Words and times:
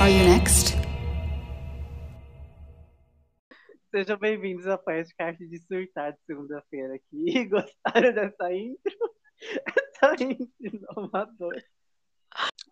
Are 0.00 0.08
you 0.08 0.24
next? 0.24 0.74
Sejam 3.90 4.16
bem-vindos 4.16 4.66
ao 4.66 4.78
podcast 4.78 5.46
de 5.46 5.58
surtar 5.58 6.14
de 6.14 6.18
segunda-feira 6.24 6.94
aqui. 6.94 7.44
Gostaram 7.44 8.14
dessa 8.14 8.50
intro? 8.50 8.96
Essa 10.02 10.24
intro 10.24 10.48
inovadora. 10.58 11.62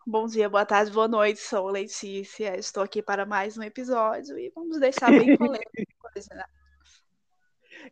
Bom 0.07 0.27
dia, 0.27 0.49
boa 0.49 0.65
tarde, 0.65 0.91
boa 0.91 1.07
noite. 1.07 1.41
Sou 1.41 1.69
Letícia. 1.69 2.59
Estou 2.59 2.83
aqui 2.83 3.03
para 3.03 3.27
mais 3.27 3.59
um 3.59 3.63
episódio 3.63 4.39
e 4.39 4.51
vamos 4.55 4.81
deixar 4.81 5.11
bem 5.11 5.37
polêmico 5.37 5.69
hoje, 6.17 6.29
né? 6.31 6.45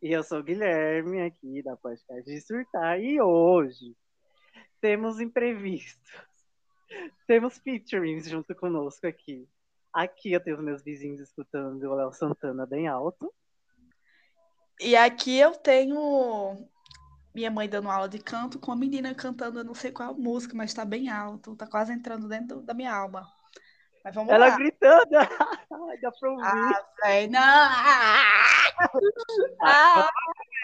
E 0.00 0.12
eu 0.12 0.22
sou 0.22 0.38
o 0.38 0.42
Guilherme, 0.42 1.20
aqui 1.20 1.62
da 1.62 1.76
podcast 1.76 2.24
de 2.24 2.40
surtar. 2.40 2.98
E 2.98 3.20
hoje 3.20 3.94
temos 4.80 5.20
imprevistos. 5.20 6.35
Temos 7.26 7.58
featurings 7.58 8.28
junto 8.28 8.54
conosco 8.54 9.06
aqui. 9.06 9.48
Aqui 9.92 10.32
eu 10.32 10.40
tenho 10.40 10.56
os 10.56 10.62
meus 10.62 10.82
vizinhos 10.82 11.20
escutando 11.20 11.82
o 11.82 11.94
Léo 11.94 12.12
Santana 12.12 12.66
bem 12.66 12.86
alto. 12.86 13.32
E 14.80 14.94
aqui 14.94 15.38
eu 15.38 15.52
tenho 15.52 16.68
minha 17.34 17.50
mãe 17.50 17.68
dando 17.68 17.90
aula 17.90 18.08
de 18.08 18.18
canto 18.18 18.58
com 18.58 18.72
a 18.72 18.76
menina 18.76 19.14
cantando, 19.14 19.60
eu 19.60 19.64
não 19.64 19.74
sei 19.74 19.90
qual 19.92 20.14
música, 20.14 20.54
mas 20.54 20.72
tá 20.72 20.84
bem 20.84 21.08
alto, 21.10 21.54
tá 21.56 21.66
quase 21.66 21.92
entrando 21.92 22.28
dentro 22.28 22.62
da 22.62 22.72
minha 22.72 22.94
alma. 22.94 23.30
Mas 24.06 24.14
vamos 24.14 24.32
Ela 24.32 24.46
lá. 24.50 24.56
gritando. 24.56 25.08
Ai, 25.90 25.98
dá 26.00 26.12
pra 26.12 26.30
ouvir. 26.30 26.44
Ah, 26.44 27.26
não! 27.28 27.40
Ah, 29.62 30.08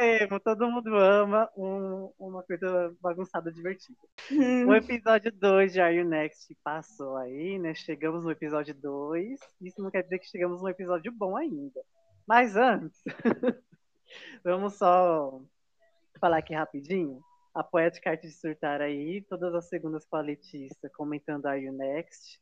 Amo, 0.01 0.39
todo 0.39 0.71
mundo 0.71 0.95
ama 0.97 1.51
um- 1.57 2.13
uma 2.21 2.43
coisa 2.45 2.95
bagunçada 3.01 3.51
divertida. 3.51 3.99
hum. 4.31 4.69
O 4.69 4.75
episódio 4.77 5.33
2 5.33 5.73
de 5.73 5.81
Are 5.81 5.93
You 5.95 6.05
Next 6.05 6.57
passou 6.63 7.17
aí, 7.17 7.59
né? 7.59 7.75
Chegamos 7.75 8.23
no 8.23 8.31
episódio 8.31 8.75
2. 8.75 9.41
Isso 9.61 9.83
não 9.83 9.91
quer 9.91 10.05
dizer 10.05 10.21
que 10.21 10.27
chegamos 10.29 10.63
num 10.63 10.69
episódio 10.69 11.11
bom 11.11 11.37
ainda. 11.37 11.81
Mas 12.27 12.57
antes, 12.57 13.01
vamos 14.45 14.75
só 14.79 15.41
falar 16.21 16.39
aqui 16.39 16.55
rapidinho. 16.55 17.21
A 17.55 17.63
Poética 17.65 18.11
Arte 18.11 18.29
de 18.29 18.33
Surtar 18.35 18.81
aí, 18.81 19.21
todas 19.29 19.53
as 19.55 19.69
segundas 19.69 20.07
com 20.07 20.17
a 20.17 20.21
Letícia, 20.23 20.89
comentando 20.97 21.47
Are 21.47 21.61
You 21.61 21.73
Next, 21.73 22.41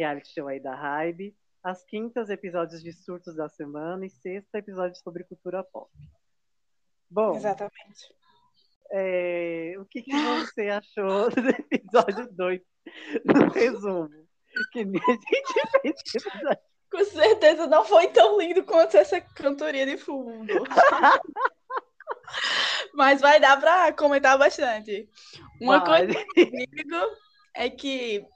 reality 0.00 0.32
show 0.32 0.48
aí 0.48 0.58
da 0.58 0.74
Hybe. 0.74 1.36
As 1.62 1.84
quintas, 1.84 2.30
episódios 2.30 2.82
de 2.82 2.92
surtos 2.92 3.36
da 3.36 3.48
semana. 3.48 4.06
E 4.06 4.10
sexta, 4.10 4.58
episódio 4.58 4.96
sobre 4.96 5.24
cultura 5.24 5.62
pop. 5.62 5.90
Bom, 7.10 7.36
Exatamente. 7.36 8.14
é, 8.92 9.74
o 9.78 9.84
que, 9.84 10.02
que 10.02 10.12
você 10.12 10.68
achou 10.68 11.28
do 11.30 11.50
episódio 11.70 12.32
2? 12.32 12.60
No 13.24 13.48
resumo. 13.50 14.08
Que 14.72 14.84
nem 14.84 15.00
a 15.02 15.12
gente 15.12 15.80
fez 15.82 15.94
episódio. 16.26 16.58
Com 16.90 17.04
certeza 17.04 17.66
não 17.68 17.84
foi 17.84 18.08
tão 18.08 18.40
lindo 18.40 18.64
quanto 18.64 18.96
essa 18.96 19.20
cantoria 19.20 19.86
de 19.86 19.96
fundo. 19.96 20.64
Mas 22.94 23.20
vai 23.20 23.38
dar 23.38 23.60
pra 23.60 23.92
comentar 23.92 24.36
bastante. 24.38 25.08
Uma 25.60 25.84
Vai. 25.84 26.06
coisa 26.06 26.24
comigo 26.34 27.16
é 27.54 27.70
que 27.70 28.26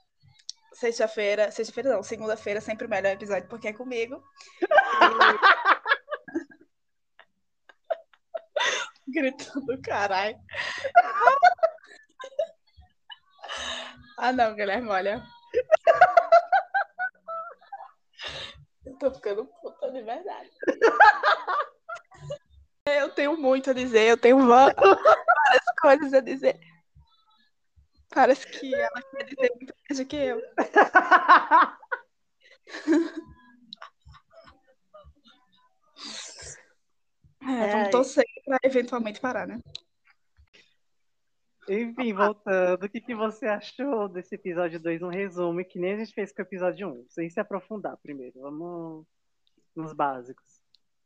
sexta-feira, 0.75 1.49
sexta-feira 1.51 1.89
não, 1.89 2.03
segunda-feira 2.03 2.61
sempre 2.61 2.85
o 2.85 2.89
melhor 2.89 3.13
episódio 3.13 3.47
porque 3.47 3.69
é 3.69 3.73
comigo. 3.73 4.21
E- 4.61 4.65
Gritando, 9.07 9.79
caralho. 9.81 10.37
Ah, 14.17 14.31
não, 14.31 14.55
Guilherme, 14.55 14.89
olha. 14.89 15.23
Eu 18.85 18.97
tô 18.97 19.11
ficando 19.13 19.45
puta 19.61 19.91
de 19.91 20.01
verdade. 20.01 20.49
Eu 22.87 23.09
tenho 23.09 23.37
muito 23.37 23.69
a 23.69 23.73
dizer, 23.73 24.09
eu 24.09 24.17
tenho 24.17 24.45
várias 24.47 24.75
coisas 25.81 26.13
a 26.13 26.19
dizer. 26.19 26.59
Parece 28.15 28.47
que 28.47 28.73
ela 28.73 29.01
quer 29.11 29.23
dizer 29.25 29.51
muito 29.57 29.73
mais 29.89 29.99
do 29.99 30.05
que 30.05 30.15
eu. 30.15 30.41
É, 37.47 37.71
vamos 37.71 37.91
torcer 37.91 38.25
pra 38.43 38.57
eventualmente 38.63 39.21
parar, 39.21 39.45
né? 39.45 39.59
Enfim, 41.69 42.11
voltando, 42.11 42.83
o 42.83 42.89
que, 42.89 42.99
que 42.99 43.13
você 43.13 43.45
achou 43.45 44.09
desse 44.09 44.33
episódio 44.33 44.79
2? 44.79 45.03
Um 45.03 45.09
resumo, 45.09 45.63
que 45.63 45.77
nem 45.77 45.93
a 45.93 45.97
gente 45.97 46.11
fez 46.11 46.33
com 46.33 46.41
o 46.41 46.45
episódio 46.45 46.87
1, 46.87 46.91
um, 46.91 47.05
sem 47.07 47.29
se 47.29 47.39
aprofundar 47.39 47.97
primeiro. 47.97 48.39
Vamos 48.41 49.05
nos 49.75 49.93
básicos. 49.93 50.59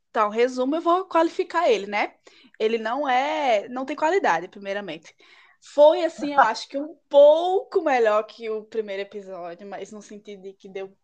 Então, 0.09 0.30
resumo, 0.30 0.78
eu 0.78 0.81
vou 0.81 1.06
qualificar 1.06 1.69
ele, 1.69 1.88
né? 1.88 2.16
Ele 2.58 2.78
não 2.78 3.08
é, 3.08 3.68
não 3.68 3.86
tem 3.86 3.96
qualidade, 3.96 4.48
primeiramente. 4.48 5.14
Foi 5.62 6.03
assim, 6.03 6.34
eu 6.34 6.42
acho 6.42 6.68
que 6.70 6.78
um 6.78 6.96
pouco 7.09 7.81
melhor 7.81 8.24
que 8.24 8.50
o 8.50 8.64
primeiro 8.64 9.02
episódio, 9.03 9.68
mas 9.68 9.92
no 9.92 10.02
sentido 10.02 10.42
de 10.44 10.53
que 10.53 10.70
deu 10.70 10.97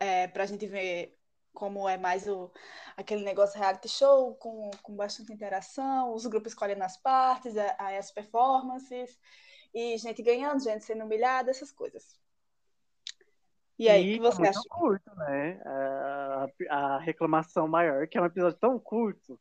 é, 0.00 0.28
pra 0.28 0.46
gente 0.46 0.66
ver 0.66 1.18
como 1.52 1.88
é 1.88 1.98
mais 1.98 2.26
o, 2.28 2.50
aquele 2.96 3.24
negócio 3.24 3.58
reality 3.58 3.88
show, 3.88 4.34
com, 4.36 4.70
com 4.82 4.96
bastante 4.96 5.32
interação, 5.32 6.14
os 6.14 6.26
grupos 6.26 6.52
escolhendo 6.52 6.84
as 6.84 6.96
partes, 6.98 7.56
a- 7.56 7.76
a- 7.78 7.98
as 7.98 8.10
performances, 8.12 9.18
e 9.74 9.96
gente 9.98 10.22
ganhando, 10.22 10.62
gente 10.62 10.84
sendo 10.84 11.04
humilhada, 11.04 11.50
essas 11.50 11.72
coisas. 11.72 12.20
E 13.78 13.88
aí, 13.88 14.04
o 14.04 14.10
E 14.10 14.18
que 14.20 14.20
você 14.20 14.38
muito 14.38 14.46
achou? 14.46 14.64
curto, 14.68 15.12
né? 15.16 15.60
A, 15.64 16.46
a 16.70 16.98
reclamação 16.98 17.66
maior, 17.68 18.06
que 18.08 18.16
é 18.16 18.22
um 18.22 18.26
episódio 18.26 18.58
tão 18.58 18.78
curto, 18.78 19.38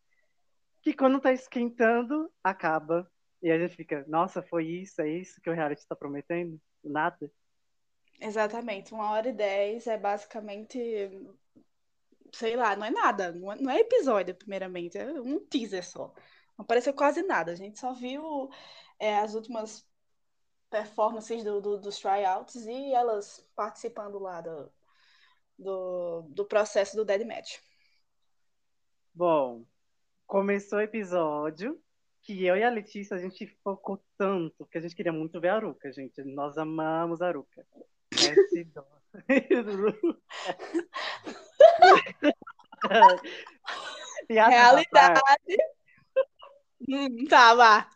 que 0.81 0.93
quando 0.93 1.21
tá 1.21 1.31
esquentando, 1.33 2.31
acaba. 2.43 3.09
E 3.41 3.51
a 3.51 3.59
gente 3.59 3.75
fica, 3.75 4.05
nossa, 4.07 4.41
foi 4.41 4.65
isso, 4.67 5.01
é 5.01 5.09
isso 5.09 5.41
que 5.41 5.49
o 5.49 5.53
reality 5.53 5.85
tá 5.87 5.95
prometendo? 5.95 6.59
Nada. 6.83 7.31
Exatamente, 8.21 8.93
uma 8.93 9.11
hora 9.11 9.27
e 9.29 9.33
dez 9.33 9.85
é 9.87 9.97
basicamente, 9.97 10.77
sei 12.33 12.55
lá, 12.55 12.75
não 12.75 12.85
é 12.85 12.91
nada, 12.91 13.31
não 13.33 13.51
é, 13.51 13.55
não 13.55 13.71
é 13.71 13.79
episódio, 13.79 14.35
primeiramente, 14.35 14.97
é 14.97 15.05
um 15.21 15.39
teaser 15.45 15.85
só. 15.85 16.13
Não 16.57 16.63
apareceu 16.63 16.93
quase 16.93 17.21
nada, 17.23 17.51
a 17.51 17.55
gente 17.55 17.79
só 17.79 17.93
viu 17.93 18.49
é, 18.99 19.17
as 19.17 19.33
últimas 19.33 19.87
performances 20.69 21.43
do, 21.43 21.61
do- 21.61 21.79
dos 21.79 21.99
tryouts 21.99 22.55
e 22.67 22.93
elas 22.93 23.47
participando 23.55 24.19
lá 24.19 24.41
do, 24.41 24.71
do, 25.59 26.21
do 26.29 26.45
processo 26.45 26.95
do 26.97 27.05
Dead 27.05 27.25
Match. 27.27 27.59
Bom, 29.13 29.65
começou 30.27 30.79
o 30.79 30.81
episódio 30.81 31.81
que 32.21 32.45
eu 32.45 32.55
e 32.55 32.63
a 32.63 32.69
Letícia, 32.69 33.15
a 33.15 33.19
gente 33.19 33.47
focou 33.63 34.03
tanto, 34.17 34.65
que 34.67 34.77
a 34.77 34.81
gente 34.81 34.95
queria 34.95 35.11
muito 35.11 35.39
ver 35.39 35.49
a 35.49 35.55
Aruca, 35.55 35.91
gente. 35.91 36.23
Nós 36.23 36.57
amamos 36.57 37.21
a 37.21 37.27
Aruca. 37.27 37.65
S2. 38.13 38.83
Piadas 44.27 44.53
à 44.53 44.59
Realidade. 44.59 45.21
Hum, 46.89 47.25
tá, 47.25 47.53
vá. 47.53 47.87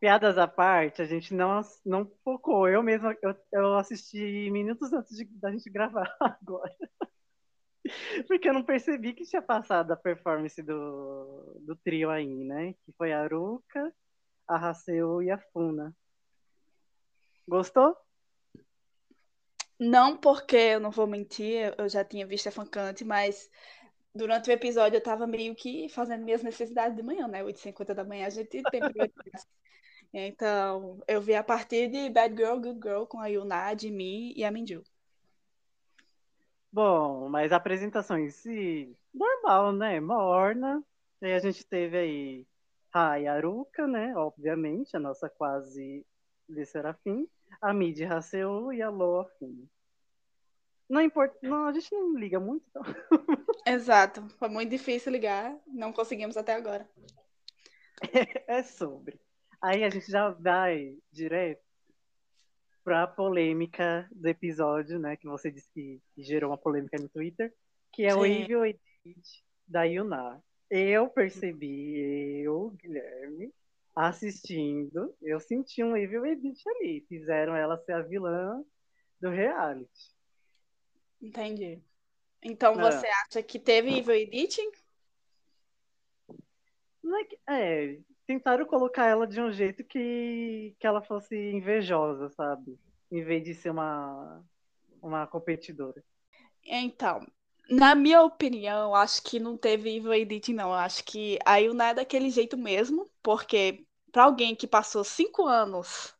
piadas 0.00 0.38
à 0.38 0.48
parte, 0.48 1.02
a 1.02 1.04
gente 1.04 1.34
não, 1.34 1.60
não 1.84 2.10
focou. 2.24 2.68
Eu 2.68 2.82
mesma, 2.82 3.16
eu, 3.22 3.34
eu 3.52 3.76
assisti 3.76 4.50
minutos 4.50 4.92
antes 4.92 5.16
de, 5.16 5.24
da 5.24 5.50
gente 5.50 5.68
gravar 5.68 6.16
agora. 6.20 6.74
Porque 8.28 8.48
eu 8.48 8.54
não 8.54 8.62
percebi 8.62 9.12
que 9.12 9.24
tinha 9.24 9.42
passado 9.42 9.92
a 9.92 9.96
performance 9.96 10.62
do, 10.62 11.60
do 11.60 11.76
trio 11.76 12.10
aí, 12.10 12.44
né? 12.44 12.74
Que 12.84 12.92
foi 12.96 13.12
a 13.12 13.22
Aruca, 13.22 13.92
a 14.48 14.68
Haseu 14.68 15.22
e 15.22 15.30
a 15.30 15.38
Funa. 15.38 15.94
Gostou? 17.46 17.96
Não 19.78 20.16
porque 20.16 20.56
eu 20.56 20.80
não 20.80 20.90
vou 20.90 21.06
mentir, 21.06 21.74
eu 21.78 21.88
já 21.88 22.04
tinha 22.04 22.26
visto 22.26 22.48
a 22.48 22.52
Fancante, 22.52 23.02
mas 23.02 23.50
durante 24.14 24.50
o 24.50 24.52
episódio 24.52 24.96
eu 24.96 25.02
tava 25.02 25.26
meio 25.26 25.54
que 25.54 25.88
fazendo 25.88 26.24
minhas 26.24 26.42
necessidades 26.42 26.96
de 26.96 27.02
manhã, 27.02 27.26
né? 27.26 27.42
8h50 27.42 27.94
da 27.94 28.04
manhã 28.04 28.26
a 28.26 28.30
gente 28.30 28.50
tem 28.50 28.62
prioridades. 28.62 29.46
Então, 30.12 31.00
eu 31.06 31.20
vi 31.20 31.34
a 31.34 31.42
partir 31.42 31.88
de 31.88 32.10
Bad 32.10 32.36
Girl, 32.36 32.58
Good 32.58 32.80
Girl 32.82 33.04
com 33.04 33.20
a 33.20 33.28
Yuna, 33.28 33.66
a 33.66 33.76
Jimmy 33.76 34.34
e 34.36 34.44
a 34.44 34.50
Minju. 34.50 34.82
Bom, 36.72 37.28
mas 37.28 37.52
a 37.52 37.56
apresentação 37.56 38.18
em 38.18 38.30
si, 38.30 38.96
normal, 39.12 39.72
né? 39.72 40.00
Morna. 40.00 40.82
E 41.20 41.26
aí 41.26 41.34
a 41.34 41.38
gente 41.38 41.66
teve 41.66 41.98
aí 41.98 42.46
a 42.92 43.16
Yaruka, 43.16 43.86
né? 43.86 44.16
Obviamente, 44.16 44.96
a 44.96 45.00
nossa 45.00 45.28
quase 45.28 46.06
de 46.48 46.64
Serafim. 46.64 47.28
A 47.60 47.74
Mid 47.74 48.00
Haseu 48.02 48.72
e 48.72 48.80
a 48.80 48.88
Loa 48.88 49.24
Fune. 49.38 49.68
Não 50.88 51.00
importa, 51.00 51.36
não, 51.42 51.66
a 51.66 51.72
gente 51.72 51.92
não 51.92 52.16
liga 52.16 52.40
muito, 52.40 52.64
então. 52.68 52.82
Exato, 53.66 54.28
foi 54.30 54.48
muito 54.48 54.70
difícil 54.70 55.12
ligar, 55.12 55.56
não 55.66 55.92
conseguimos 55.92 56.36
até 56.36 56.54
agora. 56.54 56.88
É 58.48 58.62
sobre. 58.62 59.20
Aí 59.60 59.84
a 59.84 59.90
gente 59.90 60.10
já 60.10 60.30
vai 60.30 60.96
direto 61.12 61.69
para 62.82 63.02
a 63.02 63.06
polêmica 63.06 64.08
do 64.12 64.28
episódio, 64.28 64.98
né? 64.98 65.16
Que 65.16 65.26
você 65.26 65.50
disse 65.50 65.70
que 65.72 66.00
gerou 66.16 66.50
uma 66.50 66.58
polêmica 66.58 66.98
no 66.98 67.08
Twitter, 67.08 67.52
que 67.92 68.04
é 68.04 68.10
Sim. 68.10 68.18
o 68.18 68.26
Evil 68.26 68.64
Edit 68.64 69.44
da 69.66 69.84
Yuna. 69.84 70.42
Eu 70.68 71.08
percebi, 71.08 72.42
eu, 72.42 72.70
Guilherme, 72.70 73.52
assistindo, 73.94 75.14
eu 75.20 75.40
senti 75.40 75.82
um 75.82 75.96
Evil 75.96 76.24
Edit 76.26 76.62
ali. 76.68 77.04
Fizeram 77.08 77.56
ela 77.56 77.78
ser 77.78 77.92
a 77.92 78.02
vilã 78.02 78.64
do 79.20 79.30
reality. 79.30 80.14
Entendi. 81.20 81.82
Então 82.42 82.74
ah. 82.78 82.90
você 82.90 83.06
acha 83.06 83.42
que 83.42 83.58
teve 83.58 83.98
Evil 83.98 84.14
Editing? 84.14 84.70
Não 87.02 87.18
é, 87.18 87.24
que, 87.24 87.38
é, 87.48 87.98
tentaram 88.30 88.64
colocar 88.64 89.06
ela 89.06 89.26
de 89.26 89.40
um 89.40 89.50
jeito 89.50 89.82
que, 89.82 90.72
que 90.78 90.86
ela 90.86 91.02
fosse 91.02 91.36
invejosa, 91.50 92.28
sabe? 92.28 92.78
Em 93.10 93.24
vez 93.24 93.42
de 93.42 93.54
ser 93.56 93.70
uma, 93.70 94.40
uma 95.02 95.26
competidora. 95.26 96.00
Então, 96.64 97.26
na 97.68 97.92
minha 97.96 98.22
opinião, 98.22 98.94
acho 98.94 99.20
que 99.24 99.40
não 99.40 99.56
teve 99.56 99.96
evil 99.96 100.14
editing, 100.14 100.54
não. 100.54 100.72
Acho 100.72 101.02
que 101.02 101.40
a 101.44 101.56
Yuna 101.56 101.88
é 101.88 101.94
daquele 101.94 102.30
jeito 102.30 102.56
mesmo, 102.56 103.10
porque 103.20 103.84
para 104.12 104.22
alguém 104.22 104.54
que 104.54 104.68
passou 104.68 105.02
cinco 105.02 105.44
anos 105.48 106.14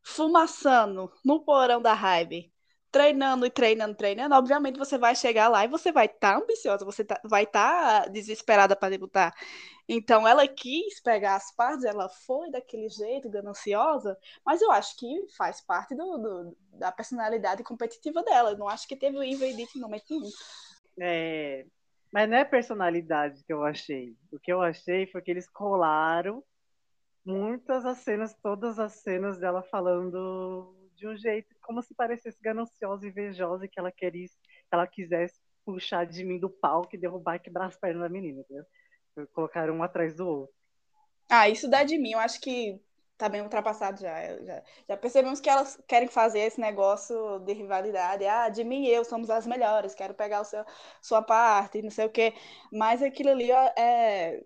fumaçando 0.00 1.10
no 1.24 1.40
porão 1.40 1.82
da 1.82 1.92
raiva, 1.92 2.44
treinando 2.88 3.44
e 3.44 3.50
treinando, 3.50 3.96
treinando, 3.96 4.36
obviamente 4.36 4.78
você 4.78 4.96
vai 4.96 5.16
chegar 5.16 5.48
lá 5.48 5.64
e 5.64 5.68
você 5.68 5.90
vai 5.90 6.06
estar 6.06 6.34
tá 6.34 6.38
ambiciosa, 6.38 6.84
você 6.84 7.04
tá, 7.04 7.20
vai 7.24 7.42
estar 7.42 8.04
tá 8.04 8.08
desesperada 8.08 8.76
para 8.76 8.90
debutar. 8.90 9.34
Então 9.88 10.28
ela 10.28 10.46
quis 10.46 11.00
pegar 11.00 11.36
as 11.36 11.50
partes, 11.50 11.84
ela 11.84 12.08
foi 12.10 12.50
daquele 12.50 12.88
jeito, 12.90 13.30
gananciosa, 13.30 14.18
mas 14.44 14.60
eu 14.60 14.70
acho 14.70 14.96
que 14.98 15.26
faz 15.36 15.62
parte 15.62 15.94
do, 15.94 16.18
do 16.18 16.56
da 16.72 16.92
personalidade 16.92 17.64
competitiva 17.64 18.22
dela. 18.22 18.50
Eu 18.50 18.58
não 18.58 18.68
acho 18.68 18.86
que 18.86 18.94
teve 18.94 19.16
o 19.16 19.22
evil 19.22 19.46
edit 19.46 19.74
no 19.76 19.82
momento 19.82 20.04
nenhum. 20.10 20.30
É, 21.00 21.64
mas 22.12 22.28
não 22.28 22.36
é 22.36 22.44
personalidade 22.44 23.42
que 23.44 23.52
eu 23.52 23.64
achei. 23.64 24.14
O 24.30 24.38
que 24.38 24.52
eu 24.52 24.60
achei 24.60 25.06
foi 25.06 25.22
que 25.22 25.30
eles 25.30 25.48
colaram 25.48 26.44
muitas 27.24 27.86
as 27.86 27.98
cenas, 27.98 28.34
todas 28.42 28.78
as 28.78 28.92
cenas 28.94 29.38
dela 29.38 29.62
falando 29.62 30.74
de 30.94 31.06
um 31.06 31.16
jeito 31.16 31.54
como 31.62 31.82
se 31.82 31.94
parecesse 31.94 32.38
gananciosa 32.42 33.06
e 33.06 33.10
invejosa 33.10 33.64
e 33.64 33.68
que 33.68 33.78
ela 33.78 33.92
queria, 33.92 34.26
ela 34.70 34.86
quisesse 34.86 35.40
puxar 35.64 36.04
de 36.04 36.24
mim 36.24 36.38
do 36.38 36.50
palco 36.50 36.94
e 36.94 36.98
derrubar 36.98 37.36
e 37.36 37.40
quebrar 37.40 37.66
as 37.66 37.76
pernas 37.76 38.02
da 38.02 38.08
menina, 38.08 38.40
entendeu? 38.40 38.64
Colocaram 39.32 39.74
um 39.74 39.82
atrás 39.82 40.14
do 40.14 40.26
outro. 40.26 40.54
Ah, 41.28 41.48
isso 41.48 41.68
dá 41.68 41.84
de 41.84 41.98
mim, 41.98 42.12
eu 42.12 42.18
acho 42.18 42.40
que 42.40 42.80
tá 43.18 43.28
bem 43.28 43.42
ultrapassado 43.42 44.00
já. 44.00 44.42
já. 44.44 44.62
Já 44.88 44.96
percebemos 44.96 45.40
que 45.40 45.50
elas 45.50 45.76
querem 45.86 46.08
fazer 46.08 46.40
esse 46.40 46.60
negócio 46.60 47.40
de 47.40 47.52
rivalidade. 47.52 48.24
Ah, 48.24 48.48
de 48.48 48.62
mim 48.64 48.84
e 48.84 48.90
eu 48.90 49.04
somos 49.04 49.28
as 49.28 49.46
melhores, 49.46 49.94
quero 49.94 50.14
pegar 50.14 50.40
o 50.40 50.44
seu, 50.44 50.64
sua 51.02 51.20
parte, 51.20 51.82
não 51.82 51.90
sei 51.90 52.06
o 52.06 52.10
quê. 52.10 52.32
Mas 52.72 53.02
aquilo 53.02 53.30
ali 53.30 53.50
é. 53.50 54.42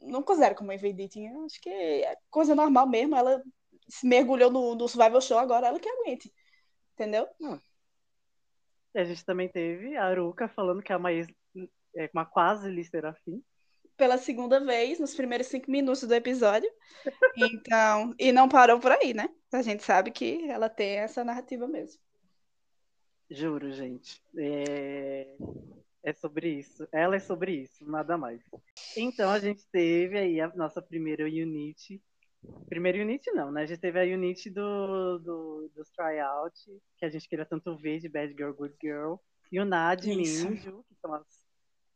Não 0.00 0.22
considero 0.22 0.54
como 0.54 0.72
evidente. 0.72 1.20
Acho 1.44 1.60
que 1.60 1.68
é 1.70 2.16
coisa 2.30 2.54
normal 2.54 2.88
mesmo. 2.88 3.14
Ela 3.16 3.42
se 3.88 4.06
mergulhou 4.06 4.50
no, 4.50 4.74
no 4.74 4.88
Survival 4.88 5.20
Show, 5.20 5.38
agora 5.38 5.68
ela 5.68 5.78
que 5.78 5.88
aguente. 5.88 6.32
Entendeu? 6.94 7.28
Hum. 7.40 7.58
A 8.94 9.04
gente 9.04 9.24
também 9.26 9.48
teve 9.48 9.96
a 9.96 10.04
Aruka 10.04 10.48
falando 10.48 10.82
que 10.82 10.92
é 10.92 10.96
uma, 10.96 11.12
ex, 11.12 11.26
é 11.94 12.08
uma 12.14 12.24
quase 12.24 12.70
Listerafim 12.70 13.44
pela 13.96 14.18
segunda 14.18 14.60
vez 14.60 14.98
nos 14.98 15.14
primeiros 15.14 15.46
cinco 15.46 15.70
minutos 15.70 16.02
do 16.02 16.14
episódio. 16.14 16.70
Então, 17.36 18.14
e 18.18 18.32
não 18.32 18.48
parou 18.48 18.78
por 18.78 18.92
aí, 18.92 19.14
né? 19.14 19.28
A 19.52 19.62
gente 19.62 19.82
sabe 19.82 20.10
que 20.10 20.48
ela 20.48 20.68
tem 20.68 20.96
essa 20.96 21.24
narrativa 21.24 21.66
mesmo. 21.66 22.00
Juro, 23.30 23.72
gente. 23.72 24.22
É, 24.36 25.36
é 26.02 26.12
sobre 26.12 26.50
isso. 26.50 26.86
Ela 26.92 27.16
é 27.16 27.20
sobre 27.20 27.52
isso, 27.52 27.84
nada 27.84 28.16
mais. 28.16 28.40
Então, 28.96 29.30
a 29.30 29.38
gente 29.38 29.66
teve 29.70 30.18
aí 30.18 30.40
a 30.40 30.48
nossa 30.54 30.80
primeira 30.80 31.24
unit. 31.24 32.00
Primeira 32.68 32.98
unit 32.98 33.28
não, 33.32 33.50
né? 33.50 33.62
A 33.62 33.66
gente 33.66 33.80
teve 33.80 33.98
a 33.98 34.04
unit 34.04 34.48
do, 34.50 35.18
do, 35.18 35.70
dos 35.74 35.90
tryout, 35.90 36.54
que 36.96 37.04
a 37.04 37.08
gente 37.08 37.28
queria 37.28 37.44
tanto 37.44 37.76
ver 37.76 37.98
de 37.98 38.08
Bad 38.08 38.32
Girl, 38.34 38.52
Good 38.52 38.76
Girl. 38.80 39.14
E 39.50 39.58
o 39.58 39.64
Nad 39.64 40.04
e 40.04 40.14
Minju, 40.14 40.84
que 40.88 40.94
são 41.00 41.14
as, 41.14 41.26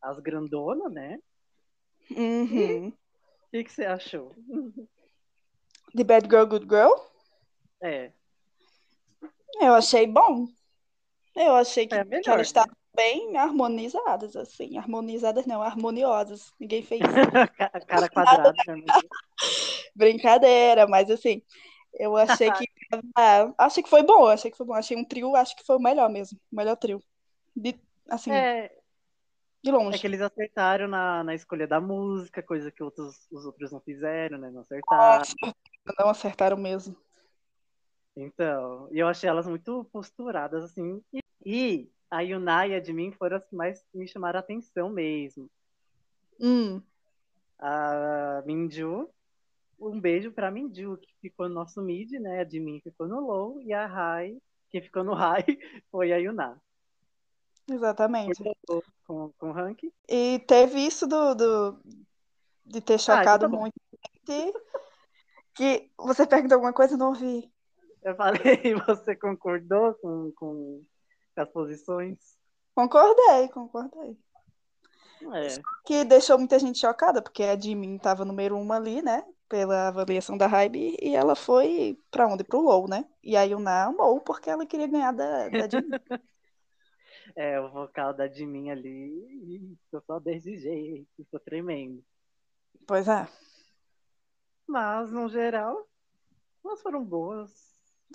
as 0.02 0.18
grandonas, 0.18 0.92
né? 0.92 1.18
Uhum. 2.16 2.88
O 2.88 2.92
que, 3.50 3.64
que 3.64 3.72
você 3.72 3.84
achou? 3.84 4.34
The 5.96 6.04
Bad 6.04 6.28
Girl, 6.28 6.44
Good 6.44 6.66
Girl? 6.68 6.92
É. 7.82 8.12
Eu 9.60 9.74
achei 9.74 10.06
bom. 10.06 10.46
Eu 11.34 11.54
achei 11.54 11.86
que, 11.86 11.94
é 11.94 12.04
melhor, 12.04 12.22
que 12.22 12.30
elas 12.30 12.46
estavam 12.46 12.74
bem 12.94 13.36
harmonizadas, 13.36 14.36
assim. 14.36 14.76
Harmonizadas 14.76 15.46
não, 15.46 15.62
harmoniosas. 15.62 16.52
Ninguém 16.58 16.82
fez 16.82 17.00
Cara 17.86 18.08
quadrada. 18.08 18.52
Né? 18.66 18.84
Brincadeira, 19.94 20.86
mas 20.86 21.10
assim, 21.10 21.42
eu 21.94 22.16
achei 22.16 22.50
que. 22.52 22.66
Ah, 23.16 23.54
achei 23.56 23.84
que 23.84 23.88
foi 23.88 24.02
bom, 24.02 24.26
achei 24.26 24.50
que 24.50 24.56
foi 24.56 24.66
bom. 24.66 24.74
Achei 24.74 24.96
um 24.96 25.04
trio, 25.04 25.36
acho 25.36 25.54
que 25.54 25.64
foi 25.64 25.76
o 25.76 25.80
melhor 25.80 26.10
mesmo. 26.10 26.36
O 26.50 26.56
melhor 26.56 26.74
trio. 26.74 27.00
De, 27.54 27.78
assim. 28.08 28.32
É, 28.32 28.68
de 29.62 29.70
longe. 29.70 29.96
É 29.96 30.00
que 30.00 30.06
eles 30.06 30.20
acertaram 30.20 30.88
na, 30.88 31.22
na 31.22 31.34
escolha 31.34 31.66
da 31.66 31.80
música, 31.80 32.42
coisa 32.42 32.70
que 32.70 32.82
outros, 32.82 33.26
os 33.30 33.44
outros 33.44 33.70
não 33.70 33.80
fizeram, 33.80 34.38
né? 34.38 34.50
Não 34.50 34.62
acertaram. 34.62 35.18
Nossa, 35.18 35.34
não 35.98 36.08
acertaram 36.08 36.56
mesmo. 36.56 36.96
Então, 38.16 38.88
e 38.90 38.98
eu 38.98 39.08
achei 39.08 39.28
elas 39.28 39.46
muito 39.46 39.84
posturadas, 39.92 40.64
assim. 40.64 41.02
E, 41.12 41.20
e 41.44 41.90
a 42.10 42.20
Yuna 42.20 42.66
e 42.66 42.74
a 42.74 42.80
de 42.80 42.92
mim 42.92 43.12
foram 43.12 43.36
as 43.36 43.46
que 43.46 43.54
mais 43.54 43.84
me 43.94 44.08
chamaram 44.08 44.38
a 44.38 44.40
atenção 44.40 44.90
mesmo. 44.90 45.48
Hum. 46.40 46.82
A 47.58 48.42
Minju, 48.46 49.08
um 49.78 50.00
beijo 50.00 50.32
pra 50.32 50.50
Minju, 50.50 50.96
que 50.96 51.14
ficou 51.20 51.48
no 51.48 51.54
nosso 51.54 51.82
mid, 51.82 52.10
né? 52.12 52.40
A 52.40 52.44
de 52.44 52.58
mim 52.58 52.80
ficou 52.82 53.06
no 53.06 53.20
low, 53.20 53.60
e 53.62 53.72
a 53.72 53.86
Rai, 53.86 54.36
que 54.70 54.80
ficou 54.80 55.04
no 55.04 55.14
high, 55.14 55.44
foi 55.90 56.12
a 56.12 56.16
Yuna. 56.16 56.60
Exatamente. 57.70 58.42
Com, 59.06 59.32
com 59.38 59.50
o 59.50 59.52
rank. 59.52 59.82
E 60.08 60.38
teve 60.46 60.80
isso 60.80 61.06
do, 61.06 61.34
do 61.34 61.80
de 62.64 62.80
ter 62.80 62.94
ah, 62.94 62.98
chocado 62.98 63.46
ah, 63.46 63.48
muito. 63.48 63.74
Que 65.54 65.90
você 65.98 66.26
perguntou 66.26 66.56
alguma 66.56 66.72
coisa, 66.72 66.96
não 66.96 67.08
ouvi. 67.08 67.50
Eu 68.02 68.14
falei, 68.14 68.40
você 68.86 69.14
concordou 69.16 69.94
com, 69.94 70.32
com 70.36 70.82
as 71.36 71.48
posições? 71.50 72.18
Concordei, 72.74 73.48
concordei. 73.48 74.16
É. 75.34 75.48
Que 75.84 76.04
deixou 76.04 76.38
muita 76.38 76.58
gente 76.58 76.78
chocada, 76.78 77.20
porque 77.20 77.42
a 77.42 77.58
Jimin 77.58 77.96
estava 77.96 78.24
número 78.24 78.56
um 78.56 78.72
ali, 78.72 79.02
né? 79.02 79.22
Pela 79.48 79.88
avaliação 79.88 80.38
da 80.38 80.46
Hybe, 80.46 80.96
e 81.02 81.14
ela 81.14 81.34
foi 81.34 81.98
para 82.10 82.26
onde? 82.26 82.44
Pro 82.44 82.60
low, 82.60 82.88
né? 82.88 83.04
E 83.22 83.36
aí 83.36 83.54
o 83.54 83.58
Na 83.58 83.84
amou 83.84 84.20
porque 84.20 84.48
ela 84.48 84.64
queria 84.64 84.86
ganhar 84.86 85.12
da, 85.12 85.48
da 85.48 85.68
Jimin. 85.68 85.90
é, 87.36 87.60
o 87.60 87.70
vocal 87.70 88.14
da 88.14 88.28
Jimin 88.28 88.70
ali, 88.70 89.76
ficou 89.84 90.02
só 90.06 90.18
desse 90.18 90.58
jeito, 90.58 91.08
ficou 91.16 91.40
tremendo. 91.40 92.04
Pois 92.86 93.08
é. 93.08 93.28
Mas, 94.66 95.10
no 95.10 95.28
geral, 95.28 95.88
elas 96.64 96.80
foram 96.82 97.04
boas. 97.04 97.50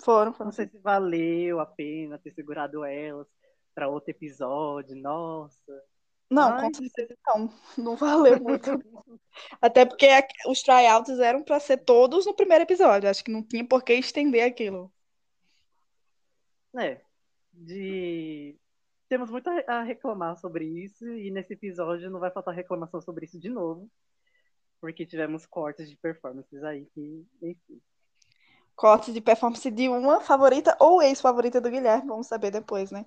Foram, 0.02 0.32
foram. 0.32 0.46
Não 0.46 0.52
sei 0.52 0.68
se 0.68 0.78
valeu 0.78 1.60
a 1.60 1.66
pena 1.66 2.18
ter 2.18 2.32
segurado 2.32 2.84
elas 2.84 3.26
para 3.74 3.88
outro 3.88 4.10
episódio, 4.10 4.96
nossa. 4.96 5.82
Não, 6.30 6.54
Ai, 6.54 6.62
com 6.62 6.74
certeza 6.74 7.16
não. 7.26 7.52
Não 7.78 7.96
valeu 7.96 8.40
muito. 8.40 8.70
Até 9.60 9.84
porque 9.84 10.08
os 10.48 10.62
tryouts 10.62 11.18
eram 11.18 11.42
para 11.42 11.60
ser 11.60 11.78
todos 11.78 12.26
no 12.26 12.34
primeiro 12.34 12.64
episódio. 12.64 13.08
Acho 13.08 13.22
que 13.22 13.30
não 13.30 13.42
tinha 13.42 13.66
por 13.66 13.82
que 13.82 13.92
estender 13.94 14.44
aquilo. 14.44 14.92
É. 16.78 17.00
De 17.52 18.58
temos 19.08 19.30
muito 19.30 19.48
a 19.66 19.82
reclamar 19.82 20.36
sobre 20.36 20.64
isso, 20.64 21.06
e 21.08 21.30
nesse 21.30 21.54
episódio 21.54 22.10
não 22.10 22.20
vai 22.20 22.30
faltar 22.30 22.54
reclamação 22.54 23.00
sobre 23.00 23.26
isso 23.26 23.38
de 23.38 23.48
novo, 23.48 23.90
porque 24.80 25.06
tivemos 25.06 25.46
cortes 25.46 25.88
de 25.88 25.96
performances 25.96 26.62
aí 26.62 26.86
que, 26.86 27.26
enfim. 27.42 27.80
Cortes 28.74 29.14
de 29.14 29.20
performance 29.20 29.70
de 29.70 29.88
uma 29.88 30.20
favorita 30.20 30.76
ou 30.78 31.02
ex-favorita 31.02 31.60
do 31.60 31.70
Guilherme, 31.70 32.08
vamos 32.08 32.26
saber 32.26 32.50
depois, 32.50 32.90
né? 32.90 33.06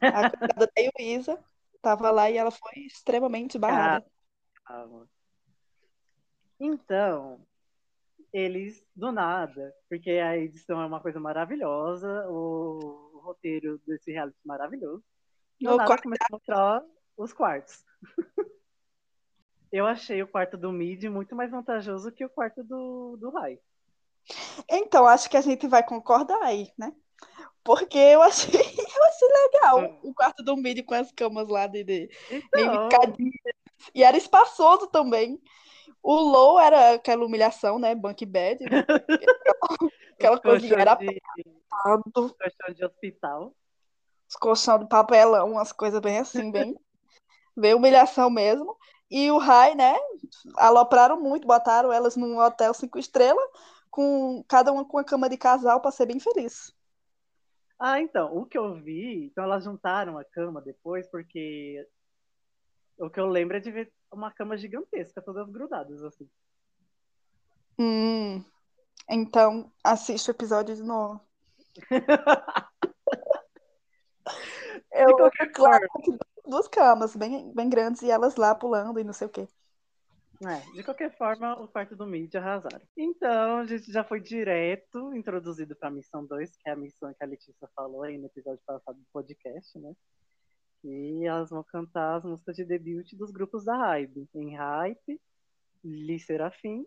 A 0.00 0.30
coitada 0.30 0.66
da 0.66 0.90
Luísa 0.98 1.42
tava 1.80 2.10
lá 2.10 2.30
e 2.30 2.36
ela 2.36 2.50
foi 2.50 2.82
extremamente 2.86 3.58
barrada. 3.58 4.04
Ah, 4.66 4.86
então, 6.58 7.40
eles 8.32 8.84
do 8.94 9.12
nada, 9.12 9.74
porque 9.88 10.10
a 10.10 10.36
edição 10.36 10.80
é 10.80 10.86
uma 10.86 11.00
coisa 11.00 11.20
maravilhosa, 11.20 12.26
o 12.28 13.20
roteiro 13.22 13.80
desse 13.86 14.10
reality 14.10 14.36
é 14.44 14.48
maravilhoso. 14.48 15.04
Do 15.60 15.76
nada 15.76 16.02
começou 16.02 16.26
a 16.28 16.32
mostrar 16.32 16.82
os 17.16 17.32
quartos. 17.32 17.84
Eu 19.72 19.86
achei 19.86 20.22
o 20.22 20.28
quarto 20.28 20.56
do 20.56 20.72
mid 20.72 21.04
muito 21.04 21.34
mais 21.34 21.50
vantajoso 21.50 22.12
que 22.12 22.24
o 22.24 22.30
quarto 22.30 22.62
do, 22.62 23.16
do 23.16 23.30
high. 23.30 23.58
Então, 24.68 25.06
acho 25.06 25.28
que 25.28 25.36
a 25.36 25.40
gente 25.40 25.66
vai 25.66 25.84
concordar 25.84 26.40
aí, 26.42 26.70
né? 26.78 26.92
Porque 27.62 27.98
eu 27.98 28.22
achei, 28.22 28.48
eu 28.60 29.04
achei 29.04 29.28
legal 29.28 29.80
hum. 29.80 29.98
o 30.04 30.14
quarto 30.14 30.42
do 30.42 30.56
Midi 30.56 30.82
com 30.82 30.94
as 30.94 31.10
camas 31.12 31.48
lá 31.48 31.66
de, 31.66 31.82
de 31.82 32.10
então... 32.54 32.88
E 33.94 34.02
era 34.02 34.16
espaçoso 34.16 34.86
também. 34.86 35.40
O 36.02 36.14
low 36.14 36.58
era 36.58 36.94
aquela 36.94 37.24
humilhação, 37.24 37.78
né? 37.78 37.94
Bunk 37.94 38.24
bed. 38.24 38.64
Né? 38.64 38.84
aquela 40.14 40.40
coisa 40.40 40.74
era 40.74 40.94
de... 40.94 41.20
colchão 42.12 42.74
de 42.74 42.84
hospital. 42.84 43.54
Colchão 44.40 44.78
de 44.78 44.88
papelão, 44.88 45.52
umas 45.52 45.72
coisas 45.72 46.00
bem 46.00 46.18
assim, 46.18 46.50
bem, 46.50 46.76
bem 47.56 47.74
humilhação 47.74 48.30
mesmo. 48.30 48.76
E 49.10 49.30
o 49.30 49.38
Rai, 49.38 49.74
né? 49.74 49.94
Alopraram 50.56 51.20
muito, 51.20 51.46
botaram 51.46 51.92
elas 51.92 52.16
num 52.16 52.38
hotel 52.38 52.74
cinco 52.74 52.98
estrelas, 52.98 53.44
com 53.90 54.44
cada 54.48 54.72
uma 54.72 54.84
com 54.84 54.98
a 54.98 55.04
cama 55.04 55.28
de 55.28 55.36
casal 55.36 55.80
para 55.80 55.90
ser 55.90 56.06
bem 56.06 56.18
feliz. 56.18 56.74
Ah, 57.78 58.00
então, 58.00 58.34
o 58.34 58.46
que 58.46 58.56
eu 58.56 58.74
vi, 58.74 59.26
então 59.26 59.44
elas 59.44 59.64
juntaram 59.64 60.18
a 60.18 60.24
cama 60.24 60.62
depois, 60.62 61.06
porque 61.08 61.86
o 62.98 63.10
que 63.10 63.20
eu 63.20 63.26
lembro 63.26 63.56
é 63.56 63.60
de 63.60 63.70
ver 63.70 63.92
uma 64.10 64.32
cama 64.32 64.56
gigantesca, 64.56 65.20
todas 65.20 65.48
grudadas, 65.50 66.02
assim. 66.02 66.28
Hum, 67.78 68.42
então, 69.08 69.70
assiste 69.84 70.30
o 70.30 70.32
episódio 70.32 70.74
de 70.74 70.82
novo. 70.82 71.20
eu, 74.92 75.06
de 75.06 75.14
qualquer 75.14 75.52
claro, 75.52 75.86
forma. 75.92 76.18
Duas 76.46 76.68
camas 76.68 77.16
bem, 77.16 77.52
bem 77.54 77.68
grandes 77.68 78.02
e 78.02 78.10
elas 78.10 78.36
lá 78.36 78.54
pulando 78.54 79.00
e 79.00 79.04
não 79.04 79.12
sei 79.12 79.26
o 79.26 79.30
quê. 79.30 79.48
É, 80.44 80.60
de 80.72 80.82
qualquer 80.82 81.16
forma, 81.16 81.54
o 81.60 81.66
quarto 81.66 81.96
do 81.96 82.06
mídia 82.06 82.40
arrasaram. 82.40 82.86
Então, 82.96 83.58
a 83.58 83.66
gente 83.66 83.90
já 83.90 84.04
foi 84.04 84.20
direto 84.20 85.14
introduzido 85.14 85.74
para 85.74 85.88
a 85.88 85.92
missão 85.92 86.26
2, 86.26 86.56
que 86.58 86.68
é 86.68 86.72
a 86.72 86.76
missão 86.76 87.12
que 87.14 87.24
a 87.24 87.26
Letícia 87.26 87.68
falou 87.74 88.02
aí 88.02 88.18
no 88.18 88.26
episódio 88.26 88.60
passado 88.66 88.98
do 88.98 89.06
podcast, 89.12 89.78
né? 89.78 89.94
E 90.84 91.26
elas 91.26 91.50
vão 91.50 91.64
cantar 91.64 92.16
as 92.16 92.24
músicas 92.24 92.54
de 92.54 92.64
debut 92.64 93.10
dos 93.14 93.30
grupos 93.30 93.64
da 93.64 93.76
Hype. 93.76 94.28
Em 94.34 94.54
Hype, 94.54 95.20
Li 95.82 96.20
Serafim, 96.20 96.86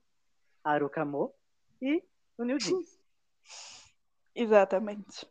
Arukamo 0.63 1.33
e 1.81 2.03
o 2.37 2.43
New 2.43 2.59
Jeans. 2.59 2.99
Exatamente. 4.35 5.27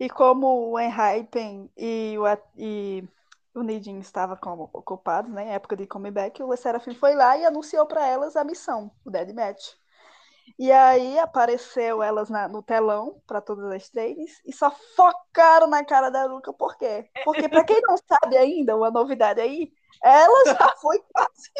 E 0.00 0.08
como 0.08 0.70
o 0.70 0.80
Enhypen 0.80 1.70
e 1.76 2.16
o, 2.18 2.24
e 2.56 3.04
o 3.54 3.62
Nidin 3.62 3.98
estava 3.98 4.34
como 4.34 4.70
ocupados, 4.72 5.30
né, 5.30 5.52
época 5.52 5.76
de 5.76 5.86
comeback, 5.86 6.42
o 6.42 6.56
Serafim 6.56 6.94
foi 6.94 7.14
lá 7.14 7.36
e 7.36 7.44
anunciou 7.44 7.84
para 7.84 8.06
elas 8.06 8.34
a 8.34 8.42
missão, 8.42 8.90
o 9.04 9.10
Dead 9.10 9.34
Match. 9.34 9.74
E 10.58 10.72
aí 10.72 11.18
apareceu 11.18 12.02
elas 12.02 12.30
na, 12.30 12.48
no 12.48 12.62
telão 12.62 13.20
para 13.26 13.42
todas 13.42 13.70
as 13.70 13.90
trades 13.90 14.40
e 14.46 14.52
só 14.54 14.70
focaram 14.96 15.66
na 15.66 15.84
cara 15.84 16.08
da 16.08 16.24
Luca, 16.24 16.50
por 16.50 16.78
quê? 16.78 17.08
Porque 17.22 17.46
para 17.46 17.64
quem 17.64 17.80
não 17.82 17.96
sabe 17.96 18.38
ainda, 18.38 18.76
uma 18.76 18.90
novidade 18.90 19.38
aí, 19.38 19.70
ela 20.02 20.46
já 20.46 20.74
foi 20.80 20.98
quase 21.12 21.50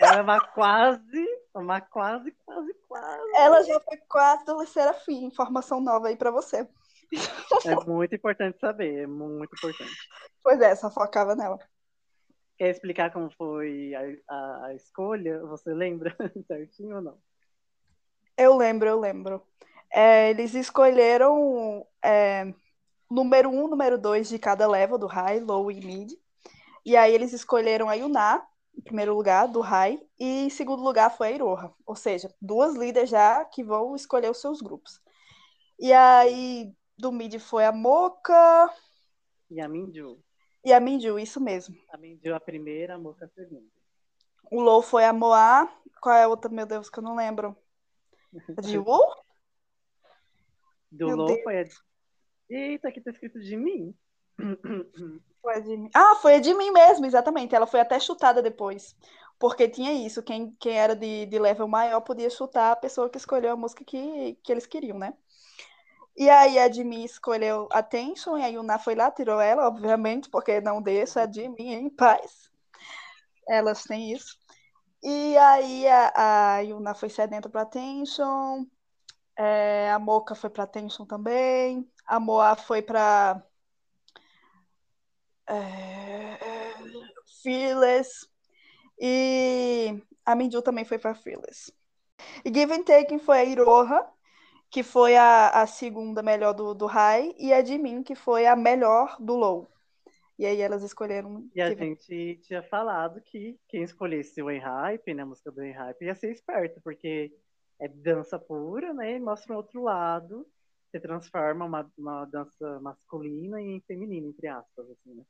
ela 0.00 0.18
é 0.18 0.22
uma 0.22 0.40
quase, 0.40 1.26
uma 1.54 1.80
quase, 1.80 2.30
quase, 2.44 2.74
quase. 2.86 3.36
Ela 3.36 3.62
já 3.64 3.80
foi 3.80 3.96
quase 4.08 4.44
do 4.44 4.66
Serafim, 4.66 5.24
informação 5.24 5.80
nova 5.80 6.08
aí 6.08 6.16
para 6.16 6.30
você. 6.30 6.68
É 7.64 7.74
muito 7.86 8.14
importante 8.14 8.58
saber, 8.58 9.04
é 9.04 9.06
muito 9.06 9.54
importante. 9.54 9.96
Pois 10.42 10.60
é, 10.60 10.74
só 10.74 10.90
focava 10.90 11.34
nela. 11.34 11.58
Quer 12.56 12.70
explicar 12.70 13.12
como 13.12 13.30
foi 13.30 13.94
a, 13.94 14.34
a, 14.34 14.66
a 14.66 14.74
escolha? 14.74 15.40
Você 15.46 15.72
lembra 15.72 16.14
certinho 16.46 16.96
ou 16.96 17.02
não? 17.02 17.18
Eu 18.36 18.56
lembro, 18.56 18.88
eu 18.88 18.98
lembro. 18.98 19.42
É, 19.90 20.30
eles 20.30 20.54
escolheram 20.54 21.86
é, 22.04 22.52
número 23.10 23.48
um, 23.48 23.68
número 23.68 23.98
dois 23.98 24.28
de 24.28 24.38
cada 24.38 24.66
level, 24.68 24.98
do 24.98 25.06
high, 25.06 25.40
low 25.40 25.70
e 25.70 25.80
mid. 25.80 26.12
E 26.84 26.96
aí 26.96 27.14
eles 27.14 27.32
escolheram 27.32 27.88
a 27.88 27.94
Yuna, 27.94 28.46
em 28.78 28.80
primeiro 28.80 29.12
lugar, 29.12 29.48
do 29.48 29.60
high, 29.60 30.00
e 30.18 30.46
em 30.46 30.50
segundo 30.50 30.84
lugar 30.84 31.10
foi 31.10 31.28
a 31.28 31.32
Iroha. 31.32 31.74
Ou 31.84 31.96
seja, 31.96 32.32
duas 32.40 32.76
líderes 32.76 33.10
já 33.10 33.44
que 33.44 33.64
vão 33.64 33.96
escolher 33.96 34.30
os 34.30 34.40
seus 34.40 34.60
grupos. 34.60 35.00
E 35.76 35.92
aí, 35.92 36.72
do 36.96 37.10
mid 37.10 37.40
foi 37.40 37.64
a 37.64 37.72
Moca. 37.72 38.72
E 39.50 39.60
a 39.60 39.68
Minju. 39.68 40.22
E 40.64 40.72
a 40.72 40.78
Minju, 40.78 41.18
isso 41.18 41.40
mesmo. 41.40 41.76
A 41.90 41.96
Minju 41.96 42.32
a 42.32 42.38
primeira, 42.38 42.94
a 42.94 42.98
Moca 42.98 43.24
a 43.24 43.28
segunda. 43.28 43.66
O 44.50 44.60
Low 44.60 44.80
foi 44.80 45.04
a 45.04 45.12
Moa. 45.12 45.68
Qual 46.00 46.14
é 46.14 46.22
a 46.22 46.28
outra, 46.28 46.48
meu 46.48 46.64
Deus, 46.64 46.88
que 46.88 47.00
eu 47.00 47.02
não 47.02 47.16
lembro? 47.16 47.56
A 48.56 48.60
de 48.60 48.78
Wu? 48.78 49.00
Do 50.92 51.16
Low 51.16 51.36
foi 51.42 51.62
a. 51.62 51.64
Eita, 52.48 52.88
aqui 52.88 53.00
tá 53.00 53.10
escrito 53.10 53.40
de 53.40 53.56
mim. 53.56 53.92
Foi 55.42 55.62
de 55.62 55.76
mim. 55.76 55.90
Ah, 55.94 56.14
foi 56.16 56.40
de 56.40 56.54
mim 56.54 56.70
mesmo, 56.70 57.06
exatamente. 57.06 57.54
Ela 57.54 57.66
foi 57.66 57.80
até 57.80 57.98
chutada 57.98 58.42
depois. 58.42 58.96
Porque 59.38 59.68
tinha 59.68 59.92
isso, 59.92 60.22
quem, 60.22 60.50
quem 60.58 60.76
era 60.76 60.96
de, 60.96 61.26
de 61.26 61.38
level 61.38 61.68
maior 61.68 62.00
podia 62.00 62.28
chutar 62.28 62.72
a 62.72 62.76
pessoa 62.76 63.08
que 63.08 63.18
escolheu 63.18 63.52
a 63.52 63.56
música 63.56 63.84
que, 63.84 64.36
que 64.42 64.50
eles 64.50 64.66
queriam, 64.66 64.98
né? 64.98 65.14
E 66.16 66.28
aí 66.28 66.58
a 66.58 66.70
Jimmy 66.70 67.04
escolheu 67.04 67.68
Attention, 67.70 68.36
e 68.36 68.42
a 68.42 68.48
Yuna 68.48 68.78
foi 68.80 68.96
lá, 68.96 69.08
tirou 69.08 69.40
ela, 69.40 69.68
obviamente, 69.68 70.28
porque 70.28 70.60
não 70.60 70.82
deixa 70.82 71.22
a 71.22 71.30
Jimmy 71.30 71.72
em 71.72 71.88
paz. 71.88 72.50
Elas 73.48 73.84
têm 73.84 74.12
isso. 74.12 74.36
E 75.00 75.36
aí 75.38 75.86
a, 75.86 76.56
a 76.56 76.60
Yuna 76.60 76.94
foi 76.94 77.08
sedenta 77.08 77.48
para 77.48 77.62
Attention, 77.62 78.66
é, 79.36 79.92
a 79.92 79.98
Mocha 80.00 80.34
foi 80.34 80.50
para 80.50 80.64
Attention 80.64 81.06
também, 81.06 81.88
a 82.04 82.18
Moa 82.18 82.56
foi 82.56 82.82
para 82.82 83.40
é, 85.48 86.38
Fearless. 87.42 88.26
E 89.00 90.02
a 90.24 90.34
Minju 90.34 90.62
também 90.62 90.84
foi 90.84 90.98
para 90.98 91.14
Fearless. 91.14 91.72
E 92.44 92.52
Give 92.52 92.72
and 92.72 92.82
Taking 92.82 93.18
foi 93.18 93.38
a 93.38 93.44
Iroha, 93.44 94.06
que 94.70 94.82
foi 94.82 95.16
a, 95.16 95.50
a 95.50 95.66
segunda 95.66 96.22
melhor 96.22 96.52
do, 96.52 96.74
do 96.74 96.86
High, 96.86 97.34
e 97.38 97.52
a 97.52 97.64
Jimin, 97.64 98.02
que 98.02 98.14
foi 98.14 98.46
a 98.46 98.56
melhor 98.56 99.16
do 99.20 99.36
Low. 99.36 99.68
E 100.38 100.46
aí 100.46 100.60
elas 100.60 100.82
escolheram. 100.82 101.48
E 101.54 101.60
a 101.60 101.74
gente 101.74 102.38
tinha 102.42 102.62
falado 102.62 103.20
que 103.20 103.58
quem 103.68 103.82
escolhesse 103.82 104.40
o 104.40 104.50
Enhype, 104.50 105.12
né, 105.12 105.22
a 105.22 105.26
música 105.26 105.50
do 105.50 105.64
Enhype, 105.64 106.04
ia 106.04 106.14
ser 106.14 106.30
esperto, 106.30 106.80
porque 106.80 107.32
é 107.80 107.88
dança 107.88 108.38
pura, 108.38 108.92
né? 108.94 109.16
E 109.16 109.20
mostra 109.20 109.52
um 109.52 109.56
outro 109.56 109.82
lado. 109.82 110.46
Você 110.90 111.00
transforma 111.00 111.64
uma, 111.64 111.90
uma 111.98 112.24
dança 112.24 112.80
masculina 112.80 113.60
em 113.60 113.80
feminina, 113.80 114.28
entre 114.28 114.46
aspas, 114.46 114.88
assim, 114.90 115.14
né? 115.14 115.24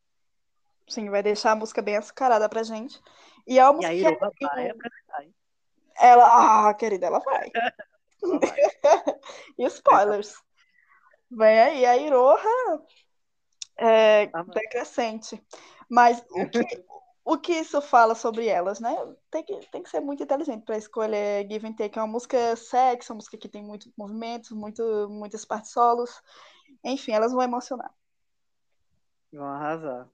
Sim, 0.88 1.10
vai 1.10 1.22
deixar 1.22 1.52
a 1.52 1.56
música 1.56 1.82
bem 1.82 1.96
açucarada 1.96 2.48
pra 2.48 2.62
gente. 2.62 3.00
E 3.46 3.58
a 3.58 3.72
música. 3.72 3.92
E 3.92 4.04
a 4.06 4.10
Iroha 4.10 4.18
vai 4.54 4.70
apresentar, 4.70 5.22
hein? 5.22 5.34
Ela. 5.98 6.68
Ah, 6.68 6.74
querida, 6.74 7.06
ela 7.06 7.18
vai. 7.20 7.50
e 9.58 9.64
spoilers. 9.66 10.34
Vem 11.30 11.60
aí, 11.60 11.86
a 11.86 11.96
Iroha 11.96 12.82
é 13.78 14.30
ah, 14.32 14.42
decrescente. 14.42 15.42
Mas 15.88 16.24
o 16.30 16.48
que, 16.48 16.60
o 17.24 17.38
que 17.38 17.52
isso 17.52 17.80
fala 17.80 18.14
sobre 18.14 18.46
elas, 18.46 18.80
né? 18.80 18.94
Tem 19.30 19.44
que, 19.44 19.56
tem 19.70 19.82
que 19.82 19.90
ser 19.90 20.00
muito 20.00 20.22
inteligente 20.22 20.64
para 20.64 20.76
escolher 20.76 21.46
Give 21.50 21.66
and 21.66 21.74
Take. 21.74 21.98
É 21.98 22.02
uma 22.02 22.12
música 22.12 22.56
sexy, 22.56 23.12
uma 23.12 23.16
música 23.16 23.36
que 23.36 23.48
tem 23.48 23.62
muitos 23.62 23.90
movimentos, 23.96 24.50
muito, 24.50 24.82
muitas 25.10 25.44
partes 25.44 25.70
solos. 25.70 26.22
Enfim, 26.82 27.12
elas 27.12 27.32
vão 27.32 27.42
emocionar. 27.42 27.92
Vão 29.32 29.46
arrasar. 29.46 30.08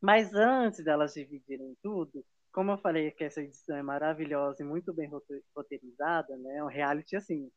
Mas 0.00 0.32
antes 0.32 0.84
delas 0.84 1.14
dividirem 1.14 1.76
tudo, 1.82 2.24
como 2.52 2.72
eu 2.72 2.78
falei 2.78 3.10
que 3.10 3.24
essa 3.24 3.40
edição 3.40 3.76
é 3.76 3.82
maravilhosa 3.82 4.62
e 4.62 4.66
muito 4.66 4.92
bem 4.92 5.10
roteirizada, 5.54 6.36
né? 6.36 6.56
É 6.56 6.64
um 6.64 6.68
reality 6.68 7.16
assim, 7.16 7.50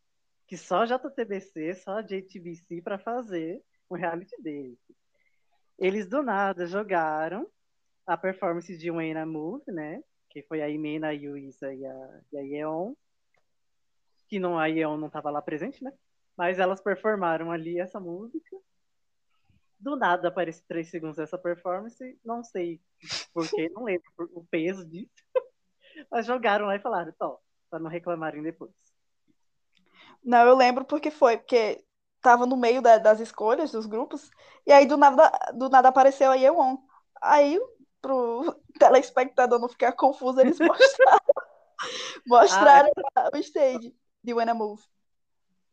que 0.48 0.58
só 0.58 0.86
JTBC, 0.86 1.76
só 1.76 2.02
JTBC 2.02 2.82
para 2.82 3.00
fazer 3.00 3.62
um 3.90 3.96
reality 3.96 4.36
desse. 4.42 4.96
Eles 5.78 6.08
do 6.08 6.22
nada 6.24 6.66
jogaram 6.66 7.48
a 8.06 8.18
performance 8.18 8.76
de 8.78 8.92
Wayne 8.92 9.26
Move, 9.26 9.64
né? 9.68 10.04
Que 10.30 10.44
foi 10.44 10.62
a 10.62 10.70
Imena, 10.70 11.08
a 11.08 11.12
Yuisa 11.12 11.74
e 11.74 11.86
a, 11.86 12.22
e 12.34 12.38
a 12.38 12.42
Yeon. 12.42 12.94
Que 14.28 14.40
não, 14.40 14.58
a 14.58 14.68
Yeon 14.68 14.98
não 14.98 15.08
estava 15.08 15.30
lá 15.30 15.42
presente, 15.42 15.84
né? 15.84 15.92
Mas 16.38 16.60
elas 16.60 16.82
performaram 16.82 17.52
ali 17.52 17.80
essa 17.80 18.00
música 18.00 18.58
do 19.82 19.96
nada 19.96 20.28
aparece 20.28 20.64
três 20.68 20.90
segundos 20.90 21.18
essa 21.18 21.38
performance, 21.38 22.20
não 22.24 22.44
sei 22.44 22.80
porquê, 23.34 23.70
não 23.70 23.84
lembro 23.84 24.06
o 24.34 24.46
peso 24.46 24.86
disso. 24.86 25.12
Mas 26.10 26.26
jogaram 26.26 26.66
lá 26.66 26.76
e 26.76 26.80
falaram, 26.80 27.12
tó, 27.18 27.40
para 27.70 27.80
não 27.80 27.90
reclamarem 27.90 28.42
depois. 28.42 28.72
Não, 30.24 30.46
eu 30.46 30.56
lembro 30.56 30.86
porque 30.86 31.10
foi, 31.10 31.38
porque 31.38 31.84
tava 32.22 32.46
no 32.46 32.56
meio 32.56 32.82
da, 32.82 32.98
das 32.98 33.20
escolhas 33.20 33.72
dos 33.72 33.88
grupos, 33.88 34.30
e 34.66 34.72
aí 34.72 34.86
do 34.86 34.96
nada, 34.96 35.32
do 35.56 35.68
nada 35.70 35.90
apareceu 35.90 36.32
a 36.32 36.36
Yeon. 36.36 36.78
Aí, 37.22 37.60
pro 38.02 38.56
telespectador 38.80 39.60
não 39.60 39.68
ficar 39.68 39.94
confuso, 39.94 40.40
eles 40.40 40.60
mostraram, 40.62 41.20
mostraram 42.28 42.92
ah, 43.16 43.32
o 43.34 43.38
stage 43.38 43.96
de 44.24 44.34
When 44.34 44.50
I 44.50 44.54
Move. 44.54 44.84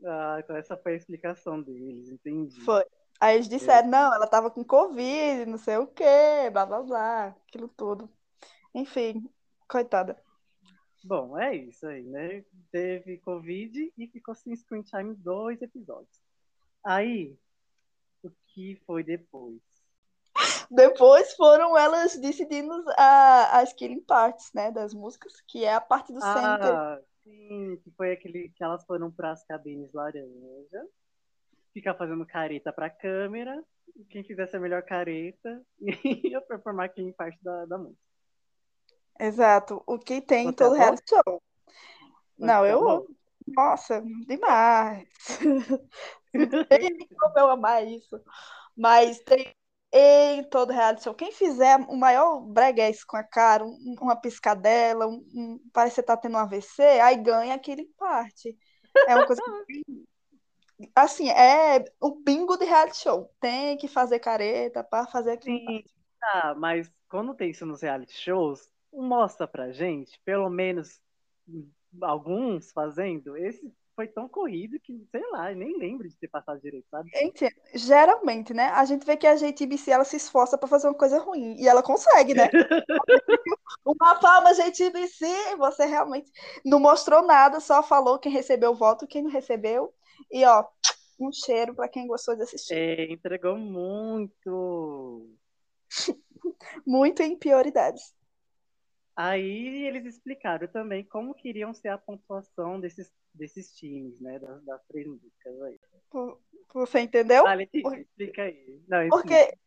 Ah, 0.04 0.36
então 0.38 0.56
essa 0.56 0.76
foi 0.76 0.92
a 0.92 0.96
explicação 0.96 1.60
deles, 1.60 2.08
entendi. 2.08 2.60
Foi. 2.62 2.84
Aí 3.20 3.34
eles 3.34 3.48
disseram, 3.48 3.88
é. 3.88 3.90
não, 3.90 4.14
ela 4.14 4.26
tava 4.26 4.50
com 4.50 4.64
Covid, 4.64 5.46
não 5.46 5.58
sei 5.58 5.76
o 5.76 5.87
quê, 5.87 6.50
blá 6.52 6.64
blá 6.64 6.82
blá, 6.82 7.26
aquilo 7.46 7.68
tudo. 7.68 8.08
Enfim, 8.75 9.28
coitada. 9.68 10.16
Bom, 11.02 11.38
é 11.38 11.54
isso 11.54 11.87
aí, 11.87 12.02
né? 12.04 12.44
Teve 12.70 13.18
Covid 13.18 13.92
e 13.96 14.06
ficou 14.08 14.34
sem 14.34 14.54
screen 14.54 14.82
time 14.82 15.14
dois 15.14 15.60
episódios. 15.62 16.20
Aí, 16.84 17.37
o 18.22 18.30
que 18.48 18.80
foi 18.87 19.02
depois? 19.02 19.60
Depois 20.70 21.34
foram 21.34 21.76
elas 21.76 22.16
decidindo 22.16 22.72
a, 22.96 23.60
as 23.60 23.72
killing 23.72 24.00
parts, 24.00 24.50
né, 24.52 24.70
das 24.70 24.92
músicas, 24.92 25.40
que 25.46 25.64
é 25.64 25.75
a 25.75 25.80
parte 25.80 26.12
do 26.12 26.20
ah, 26.22 26.34
center. 26.34 27.04
Sim, 27.25 27.76
que 27.82 27.90
foi 27.92 28.12
aquele 28.12 28.50
que 28.50 28.62
elas 28.62 28.84
foram 28.84 29.10
para 29.10 29.32
as 29.32 29.44
cabines 29.44 29.92
laranja, 29.92 30.87
ficar 31.78 31.94
fazendo 31.94 32.26
careta 32.26 32.73
para 32.73 32.87
a 32.87 32.90
câmera, 32.90 33.62
quem 34.11 34.25
fizesse 34.25 34.56
a 34.56 34.61
melhor 34.61 34.82
careta 34.82 35.62
ia 35.80 36.40
performar 36.42 36.92
killing 36.92 37.12
parte 37.12 37.38
da, 37.42 37.64
da 37.66 37.78
música. 37.78 38.00
Exato, 39.18 39.82
o 39.87 39.99
que 39.99 40.20
tem 40.20 40.44
Você 40.44 40.50
em 40.50 40.52
todo 40.52 40.75
reality 40.75 41.02
show. 41.08 41.42
Não, 42.38 42.64
eu. 42.64 43.08
Nossa, 43.49 44.02
demais. 44.26 45.08
Tem 46.68 46.99
como 47.18 47.38
eu 47.38 47.50
amar 47.50 47.85
isso. 47.85 48.20
Mas 48.76 49.18
tem 49.20 49.52
em 49.92 50.44
todo 50.44 50.73
reality 50.73 51.02
show. 51.02 51.14
Quem 51.14 51.32
fizer 51.32 51.78
o 51.88 51.97
maior 51.97 52.40
breguês 52.40 53.02
com 53.02 53.16
a 53.16 53.25
cara, 53.25 53.64
um, 53.64 53.97
uma 54.00 54.14
piscadela, 54.14 55.06
um, 55.06 55.26
um, 55.35 55.61
parece 55.73 55.97
que 55.97 56.00
você 56.02 56.06
tá 56.06 56.16
tendo 56.16 56.35
um 56.35 56.40
AVC, 56.40 56.82
aí 56.82 57.16
ganha 57.16 57.54
aquele 57.54 57.87
parte. 57.99 58.56
É 59.08 59.16
uma 59.16 59.26
coisa 59.26 59.42
que... 59.42 59.82
Assim, 60.94 61.28
é 61.30 61.85
o 62.00 62.11
bingo 62.11 62.56
de 62.56 62.64
reality 62.64 62.99
show. 62.99 63.30
Tem 63.40 63.76
que 63.76 63.88
fazer 63.88 64.18
careta 64.20 64.85
para 64.85 65.06
fazer 65.06 65.32
aquilo. 65.32 65.58
Sim, 65.58 65.85
tá, 66.20 66.54
mas 66.56 66.92
quando 67.08 67.35
tem 67.35 67.50
isso 67.50 67.66
nos 67.66 67.82
reality 67.82 68.14
shows, 68.14 68.68
mostra 68.92 69.47
pra 69.47 69.73
gente, 69.73 70.20
pelo 70.25 70.49
menos 70.49 71.00
alguns 72.02 72.70
fazendo, 72.70 73.37
esse 73.37 73.73
foi 73.99 74.06
tão 74.06 74.28
corrido 74.28 74.78
que, 74.78 75.04
sei 75.11 75.28
lá, 75.32 75.50
nem 75.52 75.76
lembro 75.76 76.08
de 76.08 76.16
ter 76.16 76.28
passado 76.28 76.61
direito, 76.61 76.87
sabe? 76.88 77.11
Gente, 77.11 77.52
geralmente, 77.75 78.54
né? 78.54 78.66
A 78.68 78.85
gente 78.85 79.04
vê 79.04 79.16
que 79.16 79.26
a 79.26 79.35
JTBC 79.35 79.90
ela 79.90 80.04
se 80.04 80.14
esforça 80.14 80.56
para 80.56 80.68
fazer 80.68 80.87
uma 80.87 80.94
coisa 80.94 81.18
ruim 81.18 81.56
e 81.58 81.66
ela 81.66 81.82
consegue, 81.82 82.32
né? 82.32 82.49
uma 83.85 84.14
palma, 84.20 84.54
JTBC, 84.54 85.56
você 85.56 85.85
realmente 85.85 86.30
não 86.64 86.78
mostrou 86.78 87.23
nada, 87.26 87.58
só 87.58 87.82
falou 87.82 88.20
quem 88.20 88.30
recebeu 88.30 88.70
o 88.70 88.76
voto, 88.76 89.04
quem 89.04 89.20
não 89.20 89.32
recebeu. 89.32 89.92
E 90.30 90.44
ó, 90.44 90.66
um 91.18 91.32
cheiro 91.32 91.75
para 91.75 91.88
quem 91.88 92.06
gostou 92.06 92.37
de 92.37 92.42
assistir. 92.42 92.75
É, 92.75 93.12
entregou 93.12 93.56
muito. 93.56 95.28
muito 96.87 97.22
em 97.22 97.37
prioridades. 97.37 98.14
Aí 99.16 99.84
eles 99.84 100.04
explicaram 100.06 100.68
também 100.68 101.04
como 101.04 101.34
queriam 101.34 101.75
ser 101.75 101.88
a 101.88 101.98
pontuação 101.98 102.78
desses, 102.78 103.12
desses 103.34 103.75
times, 103.75 104.20
né? 104.20 104.38
Das, 104.38 104.64
das 104.64 104.87
três 104.87 105.08
músicas 105.08 105.60
aí. 105.62 105.80
Você 106.72 107.00
entendeu? 107.00 107.44
Ah, 107.44 107.60
explica 107.60 108.42
aí. 108.42 108.80
Não, 108.87 109.08
porque, 109.08 109.58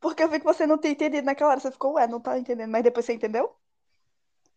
porque 0.00 0.22
eu 0.24 0.28
vi 0.28 0.40
que 0.40 0.44
você 0.44 0.66
não 0.66 0.78
tinha 0.78 0.92
entendido 0.92 1.24
naquela 1.24 1.50
hora. 1.50 1.60
Você 1.60 1.70
ficou, 1.70 1.92
ué, 1.92 2.08
não 2.08 2.20
tá 2.20 2.36
entendendo, 2.38 2.70
mas 2.70 2.82
depois 2.82 3.06
você 3.06 3.12
entendeu? 3.12 3.54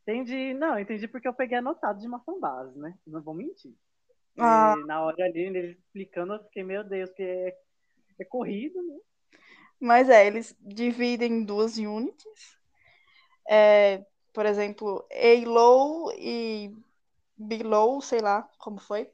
Entendi, 0.01 0.55
não, 0.55 0.79
entendi 0.79 1.07
porque 1.07 1.27
eu 1.27 1.33
peguei 1.33 1.60
anotado 1.60 2.00
de 2.00 2.07
uma 2.07 2.24
base, 2.39 2.79
né? 2.79 2.98
Não 3.05 3.21
vou 3.21 3.36
mentir. 3.36 3.75
Ah. 4.38 4.75
E 4.77 4.85
na 4.85 5.01
hora 5.03 5.25
ali, 5.25 5.45
eles 5.45 5.77
explicando, 5.77 6.33
eu 6.33 6.43
fiquei, 6.43 6.63
meu 6.63 6.83
Deus, 6.83 7.11
que 7.11 7.23
é, 7.23 7.57
é 8.19 8.25
corrido, 8.25 8.81
né? 8.81 8.97
Mas 9.79 10.09
é, 10.09 10.27
eles 10.27 10.55
dividem 10.59 11.31
em 11.31 11.43
duas 11.43 11.77
units. 11.77 12.57
É, 13.50 14.05
por 14.31 14.46
exemplo, 14.46 15.05
A-low 15.11 16.13
e 16.13 16.72
B-low, 17.35 18.00
sei 18.01 18.20
lá 18.20 18.48
como 18.59 18.79
foi. 18.79 19.09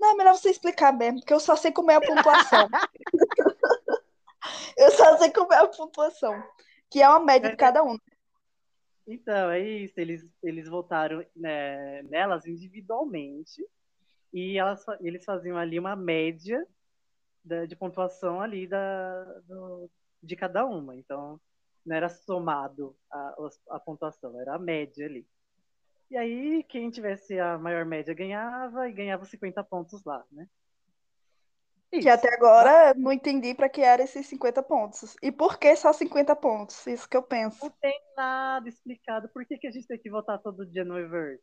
Não, 0.00 0.12
é 0.12 0.14
melhor 0.14 0.34
você 0.34 0.50
explicar 0.50 0.92
mesmo, 0.92 1.20
porque 1.20 1.32
eu 1.32 1.40
só 1.40 1.56
sei 1.56 1.72
como 1.72 1.90
é 1.90 1.96
a 1.96 2.00
pontuação. 2.00 2.68
eu 4.76 4.90
só 4.92 5.16
sei 5.18 5.30
como 5.30 5.52
é 5.52 5.58
a 5.58 5.68
pontuação, 5.68 6.42
que 6.90 7.02
é 7.02 7.08
uma 7.08 7.20
média 7.20 7.50
de 7.50 7.56
cada 7.56 7.82
um. 7.82 7.98
Então, 9.06 9.50
é 9.50 9.60
isso. 9.60 9.98
Eles, 10.00 10.28
eles 10.42 10.68
votaram 10.68 11.24
né, 11.34 12.02
nelas 12.04 12.46
individualmente 12.46 13.64
e 14.32 14.58
elas, 14.58 14.84
eles 15.00 15.24
faziam 15.24 15.56
ali 15.56 15.78
uma 15.78 15.94
média 15.94 16.66
da, 17.44 17.64
de 17.64 17.76
pontuação 17.76 18.40
ali 18.40 18.66
da, 18.66 19.24
do, 19.46 19.90
de 20.22 20.36
cada 20.36 20.66
uma. 20.66 20.96
Então, 20.96 21.40
não 21.84 21.96
era 21.96 22.08
somado 22.08 22.96
a, 23.10 23.34
a 23.70 23.80
pontuação, 23.80 24.40
era 24.40 24.54
a 24.56 24.58
média 24.58 25.06
ali. 25.06 25.26
E 26.10 26.16
aí, 26.16 26.64
quem 26.64 26.90
tivesse 26.90 27.38
a 27.38 27.58
maior 27.58 27.84
média 27.84 28.14
ganhava 28.14 28.88
e 28.88 28.92
ganhava 28.92 29.24
50 29.24 29.62
pontos 29.64 30.04
lá, 30.04 30.24
né? 30.30 30.48
Isso. 31.92 32.02
Que 32.02 32.08
até 32.08 32.34
agora 32.34 32.94
não 32.94 33.12
entendi 33.12 33.54
para 33.54 33.68
que 33.68 33.80
era 33.80 34.02
esses 34.02 34.26
50 34.26 34.62
pontos. 34.62 35.16
E 35.22 35.30
por 35.30 35.58
que 35.58 35.74
só 35.76 35.92
50 35.92 36.34
pontos? 36.36 36.86
Isso 36.86 37.08
que 37.08 37.16
eu 37.16 37.22
penso. 37.22 37.64
Não 37.64 37.70
tem 37.80 38.00
nada 38.16 38.68
explicado. 38.68 39.28
Por 39.28 39.46
que, 39.46 39.56
que 39.56 39.66
a 39.66 39.70
gente 39.70 39.86
tem 39.86 39.98
que 39.98 40.10
votar 40.10 40.40
todo 40.40 40.66
dia 40.66 40.84
no 40.84 40.98
Everest? 40.98 41.42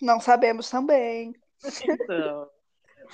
Não 0.00 0.20
sabemos 0.20 0.70
também. 0.70 1.34
Então. 1.82 2.48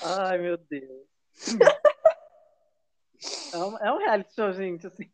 Ai, 0.02 0.38
meu 0.38 0.58
Deus. 0.58 1.06
é, 3.54 3.58
um, 3.58 3.78
é 3.78 3.92
um 3.92 3.98
reality 3.98 4.34
show, 4.34 4.52
gente, 4.52 4.86
assim. 4.86 5.10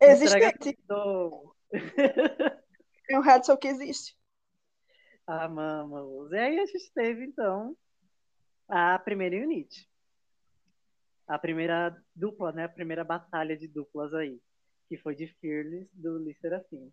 Existente. 0.00 0.78
é 3.08 3.18
um 3.18 3.22
reality 3.22 3.46
show 3.46 3.56
que 3.56 3.68
existe. 3.68 4.16
Amamos. 5.26 6.30
E 6.32 6.36
aí 6.36 6.60
a 6.60 6.66
gente 6.66 6.92
teve, 6.92 7.24
então, 7.24 7.74
a 8.68 8.98
primeira 8.98 9.36
unit. 9.36 9.88
A 11.26 11.38
primeira 11.38 11.96
dupla, 12.14 12.52
né? 12.52 12.64
A 12.64 12.68
primeira 12.68 13.04
batalha 13.04 13.56
de 13.56 13.66
duplas 13.66 14.12
aí. 14.14 14.40
Que 14.88 14.98
foi 14.98 15.14
de 15.14 15.26
Fearless, 15.40 15.88
do 15.92 16.18
Lee 16.18 16.36
Serafim. 16.40 16.92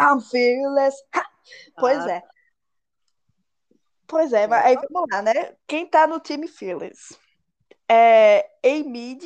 I'm 0.00 0.20
fearless. 0.20 0.96
Pois 1.78 1.98
ah. 1.98 2.12
é. 2.12 2.22
Pois 4.06 4.32
é, 4.32 4.46
mas 4.46 4.64
aí 4.64 4.74
vamos 4.90 5.08
lá, 5.12 5.20
né? 5.22 5.56
Quem 5.66 5.86
tá 5.86 6.06
no 6.06 6.18
time 6.18 6.48
Fearless? 6.48 7.18
é, 7.88 8.46
A-Mid, 8.62 9.24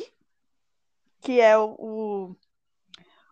que 1.21 1.41
é 1.41 1.57
o, 1.57 1.75
o, 1.77 2.35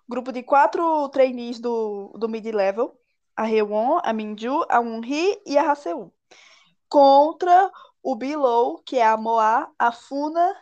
grupo 0.07 0.31
de 0.31 0.43
quatro 0.43 1.07
trainees 1.09 1.59
do, 1.59 2.09
do 2.17 2.27
mid-level, 2.27 2.99
a 3.35 3.49
Hewon, 3.49 3.99
a 4.03 4.13
Minju, 4.13 4.65
a 4.69 4.79
Unri 4.79 5.41
e 5.45 5.57
a 5.57 5.71
Haseu, 5.71 6.13
contra 6.89 7.71
o 8.03 8.15
Below, 8.15 8.81
que 8.83 8.97
é 8.97 9.05
a 9.05 9.17
Moa, 9.17 9.71
a 9.77 9.91
Funa 9.91 10.55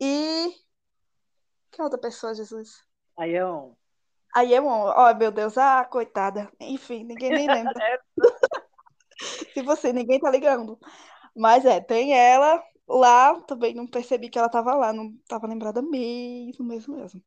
e... 0.00 0.54
Que 1.70 1.80
outra 1.80 1.98
pessoa, 1.98 2.34
Jesus? 2.34 2.84
A 3.16 3.24
Yeon. 3.24 3.74
A 4.34 4.42
Yeon, 4.42 4.66
oh 4.66 5.14
meu 5.14 5.30
Deus, 5.30 5.56
ah, 5.56 5.84
coitada. 5.84 6.50
Enfim, 6.60 7.04
ninguém 7.04 7.30
nem 7.30 7.48
lembra. 7.48 7.74
Se 9.54 9.62
você, 9.62 9.92
ninguém 9.92 10.20
tá 10.20 10.30
ligando. 10.30 10.78
Mas 11.34 11.64
é, 11.64 11.80
tem 11.80 12.12
ela, 12.12 12.62
Lá 12.88 13.40
também 13.42 13.74
não 13.74 13.86
percebi 13.86 14.28
que 14.28 14.38
ela 14.38 14.48
estava 14.48 14.74
lá, 14.74 14.92
não 14.92 15.14
estava 15.22 15.46
lembrada 15.46 15.80
mesmo, 15.80 16.64
mesmo, 16.64 16.96
mesmo. 16.96 17.22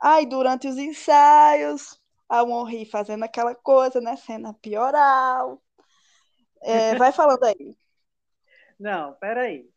Aí 0.00 0.26
durante 0.26 0.68
os 0.68 0.78
ensaios, 0.78 2.00
a 2.28 2.44
Monri 2.44 2.84
fazendo 2.84 3.24
aquela 3.24 3.54
coisa, 3.54 4.00
né? 4.00 4.16
Cena 4.16 4.54
pioral. 4.54 5.62
É, 6.62 6.94
vai 6.96 7.12
falando 7.12 7.44
aí. 7.44 7.76
Não, 8.78 9.14
peraí. 9.14 9.68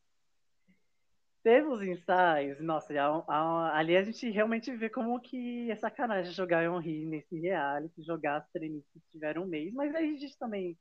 Teve 1.42 1.68
os 1.68 1.82
ensaios, 1.82 2.60
nossa, 2.60 2.94
a, 3.02 3.24
a, 3.28 3.78
ali 3.78 3.96
a 3.96 4.04
gente 4.04 4.30
realmente 4.30 4.76
vê 4.76 4.90
como 4.90 5.22
que 5.22 5.72
é 5.72 5.76
sacanagem 5.78 6.34
jogar 6.34 6.66
Henri 6.66 7.06
nesse 7.06 7.40
reality, 7.40 8.04
jogar 8.04 8.38
as 8.38 8.50
treinistas 8.52 9.02
que 9.02 9.12
tiveram 9.14 9.44
um 9.44 9.48
mês, 9.48 9.74
mas 9.74 9.96
aí 9.96 10.16
a 10.16 10.18
gente 10.18 10.38
também 10.38 10.78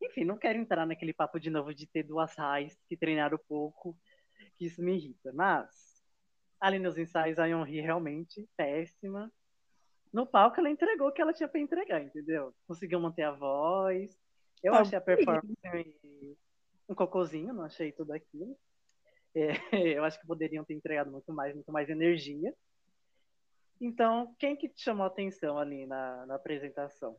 enfim, 0.00 0.24
não 0.24 0.38
quero 0.38 0.58
entrar 0.58 0.86
naquele 0.86 1.12
papo 1.12 1.40
de 1.40 1.50
novo 1.50 1.74
de 1.74 1.86
ter 1.86 2.02
duas 2.04 2.34
raiz 2.36 2.78
que 2.88 2.96
treinaram 2.96 3.38
pouco, 3.48 3.98
que 4.56 4.66
isso 4.66 4.82
me 4.82 4.96
irrita. 4.96 5.32
Mas, 5.32 5.68
ali 6.60 6.78
nos 6.78 6.96
ensaios, 6.96 7.38
a 7.38 7.46
Yonri 7.46 7.80
realmente 7.80 8.48
péssima. 8.56 9.30
No 10.12 10.26
palco, 10.26 10.58
ela 10.58 10.70
entregou 10.70 11.08
o 11.08 11.12
que 11.12 11.20
ela 11.20 11.32
tinha 11.32 11.48
para 11.48 11.60
entregar, 11.60 12.02
entendeu? 12.02 12.54
Conseguiu 12.66 13.00
manter 13.00 13.22
a 13.22 13.32
voz. 13.32 14.18
Eu 14.62 14.72
tá 14.72 14.80
achei 14.80 14.98
a 14.98 15.00
performance 15.00 15.46
um 16.88 16.94
cocôzinho, 16.94 17.52
não 17.52 17.64
achei 17.64 17.92
tudo 17.92 18.12
aquilo. 18.12 18.56
É, 19.34 19.48
eu 19.98 20.04
acho 20.04 20.18
que 20.18 20.26
poderiam 20.26 20.64
ter 20.64 20.74
entregado 20.74 21.10
muito 21.10 21.32
mais, 21.32 21.54
muito 21.54 21.70
mais 21.70 21.88
energia. 21.88 22.54
Então, 23.80 24.34
quem 24.38 24.56
que 24.56 24.68
te 24.68 24.82
chamou 24.82 25.04
a 25.04 25.08
atenção 25.08 25.58
ali 25.58 25.86
na, 25.86 26.26
na 26.26 26.34
apresentação? 26.34 27.16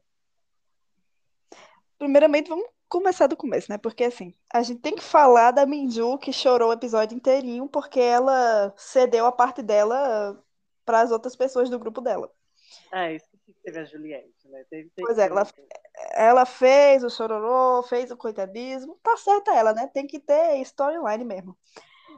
Primeiramente, 1.98 2.50
vamos 2.50 2.68
começar 2.88 3.28
do 3.28 3.38
começo, 3.38 3.72
né? 3.72 3.78
Porque 3.78 4.04
assim, 4.04 4.34
a 4.52 4.62
gente 4.64 4.82
tem 4.82 4.96
que 4.96 5.04
falar 5.04 5.52
da 5.52 5.66
Minju 5.66 6.18
que 6.18 6.34
chorou 6.34 6.70
o 6.70 6.74
episódio 6.74 7.16
inteirinho 7.16 7.68
porque 7.68 8.00
ela 8.00 8.74
cedeu 8.76 9.26
a 9.26 9.32
parte 9.32 9.62
dela 9.62 10.44
para 10.84 11.02
as 11.02 11.12
outras 11.12 11.36
pessoas 11.36 11.70
do 11.70 11.80
grupo 11.80 12.02
dela. 12.02 12.30
Ah, 12.92 13.12
isso 13.12 13.26
que 13.46 13.54
teve 13.64 13.80
a 13.80 13.86
Juliette, 13.86 14.48
né? 14.48 14.64
Teve, 14.70 14.90
teve 14.90 15.08
Pois 15.08 15.18
é, 15.18 15.28
ela, 15.28 15.48
ela 16.14 16.46
fez 16.46 17.04
o 17.04 17.10
chororô, 17.10 17.84
fez 17.84 18.12
o 18.12 18.18
coitadismo, 18.18 19.00
tá 19.04 19.16
certa 19.18 19.54
ela, 19.54 19.74
né? 19.74 19.88
Tem 19.94 20.08
que 20.08 20.20
ter 20.20 20.58
storyline 20.62 21.24
mesmo. 21.24 21.58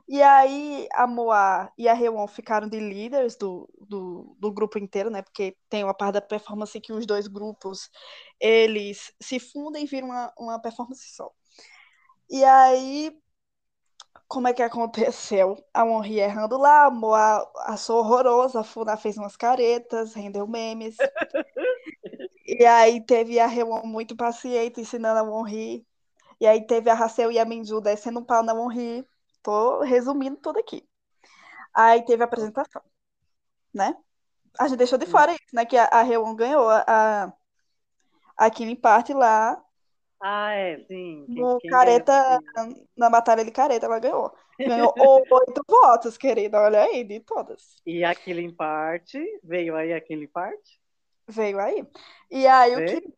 E 0.07 0.21
aí 0.21 0.87
a 0.93 1.07
Moa 1.07 1.71
e 1.77 1.87
a 1.87 1.93
Rewon 1.93 2.27
ficaram 2.27 2.67
de 2.67 2.79
líderes 2.79 3.35
do, 3.35 3.69
do, 3.79 4.35
do, 4.39 4.51
grupo 4.51 4.77
inteiro, 4.77 5.09
né? 5.09 5.21
Porque 5.21 5.55
tem 5.69 5.83
uma 5.83 5.93
parte 5.93 6.15
da 6.15 6.21
performance 6.21 6.79
que 6.81 6.91
os 6.91 7.05
dois 7.05 7.27
grupos 7.27 7.89
eles 8.39 9.13
se 9.21 9.39
fundem 9.39 9.83
e 9.83 9.87
viram 9.87 10.07
uma, 10.07 10.33
uma 10.37 10.61
performance 10.61 11.15
só. 11.15 11.31
E 12.29 12.43
aí, 12.43 13.17
como 14.31 14.47
é 14.47 14.53
que 14.53 14.63
aconteceu? 14.63 15.61
A 15.73 15.83
Honri 15.83 16.19
errando 16.19 16.57
lá, 16.57 16.85
a 16.85 16.89
Moa 16.89 17.45
achou 17.65 17.97
horrorosa, 17.99 18.61
a 18.61 18.63
Funa 18.63 18.95
fez 18.95 19.17
umas 19.17 19.35
caretas, 19.35 20.13
rendeu 20.13 20.47
memes. 20.47 20.95
e 22.47 22.65
aí 22.65 23.01
teve 23.05 23.39
a 23.39 23.47
Rewon 23.47 23.85
muito 23.85 24.15
paciente 24.15 24.79
ensinando 24.79 25.19
a 25.19 25.23
Honri. 25.23 25.85
E 26.39 26.47
aí 26.47 26.65
teve 26.65 26.89
a 26.89 26.93
Racel 26.93 27.31
e 27.31 27.39
a 27.39 27.45
Minju 27.45 27.81
descendo 27.81 28.19
um 28.21 28.25
pau 28.25 28.43
na 28.43 28.53
Honri 28.53 29.05
Tô 29.43 29.81
resumindo 29.81 30.37
tudo 30.37 30.59
aqui. 30.59 30.87
Aí 31.73 32.03
teve 32.05 32.23
a 32.23 32.25
apresentação, 32.27 32.81
né? 33.73 33.95
A 34.59 34.67
gente 34.67 34.79
deixou 34.79 34.97
de 34.99 35.05
fora 35.07 35.33
isso, 35.33 35.55
né? 35.55 35.65
Que 35.65 35.77
a, 35.77 35.85
a 35.85 36.03
Reon 36.03 36.35
ganhou 36.35 36.69
a, 36.69 37.33
a 38.37 38.49
Killing 38.49 38.75
Party 38.75 39.13
lá. 39.13 39.61
Ah, 40.21 40.53
é, 40.53 40.77
sim. 40.87 41.25
Quem, 41.33 41.35
no 41.41 41.57
quem 41.57 41.71
Careta, 41.71 42.39
ganhou? 42.55 42.87
na 42.95 43.09
batalha 43.09 43.43
de 43.43 43.51
Careta, 43.51 43.87
ela 43.87 43.99
ganhou. 43.99 44.31
Ganhou 44.59 44.93
oito 45.31 45.63
votos, 45.67 46.17
querida. 46.17 46.59
Olha 46.61 46.83
aí, 46.83 47.03
de 47.03 47.19
todas. 47.21 47.75
E 47.85 48.03
a 48.03 48.13
Killing 48.13 48.53
Party, 48.53 49.25
veio 49.43 49.75
aí 49.75 49.93
a 49.93 49.99
Killing 49.99 50.27
Party? 50.27 50.79
Veio 51.27 51.59
aí. 51.59 51.85
E 52.29 52.45
aí 52.45 52.75
veio? 52.75 52.97
o 52.97 53.01
que 53.01 53.13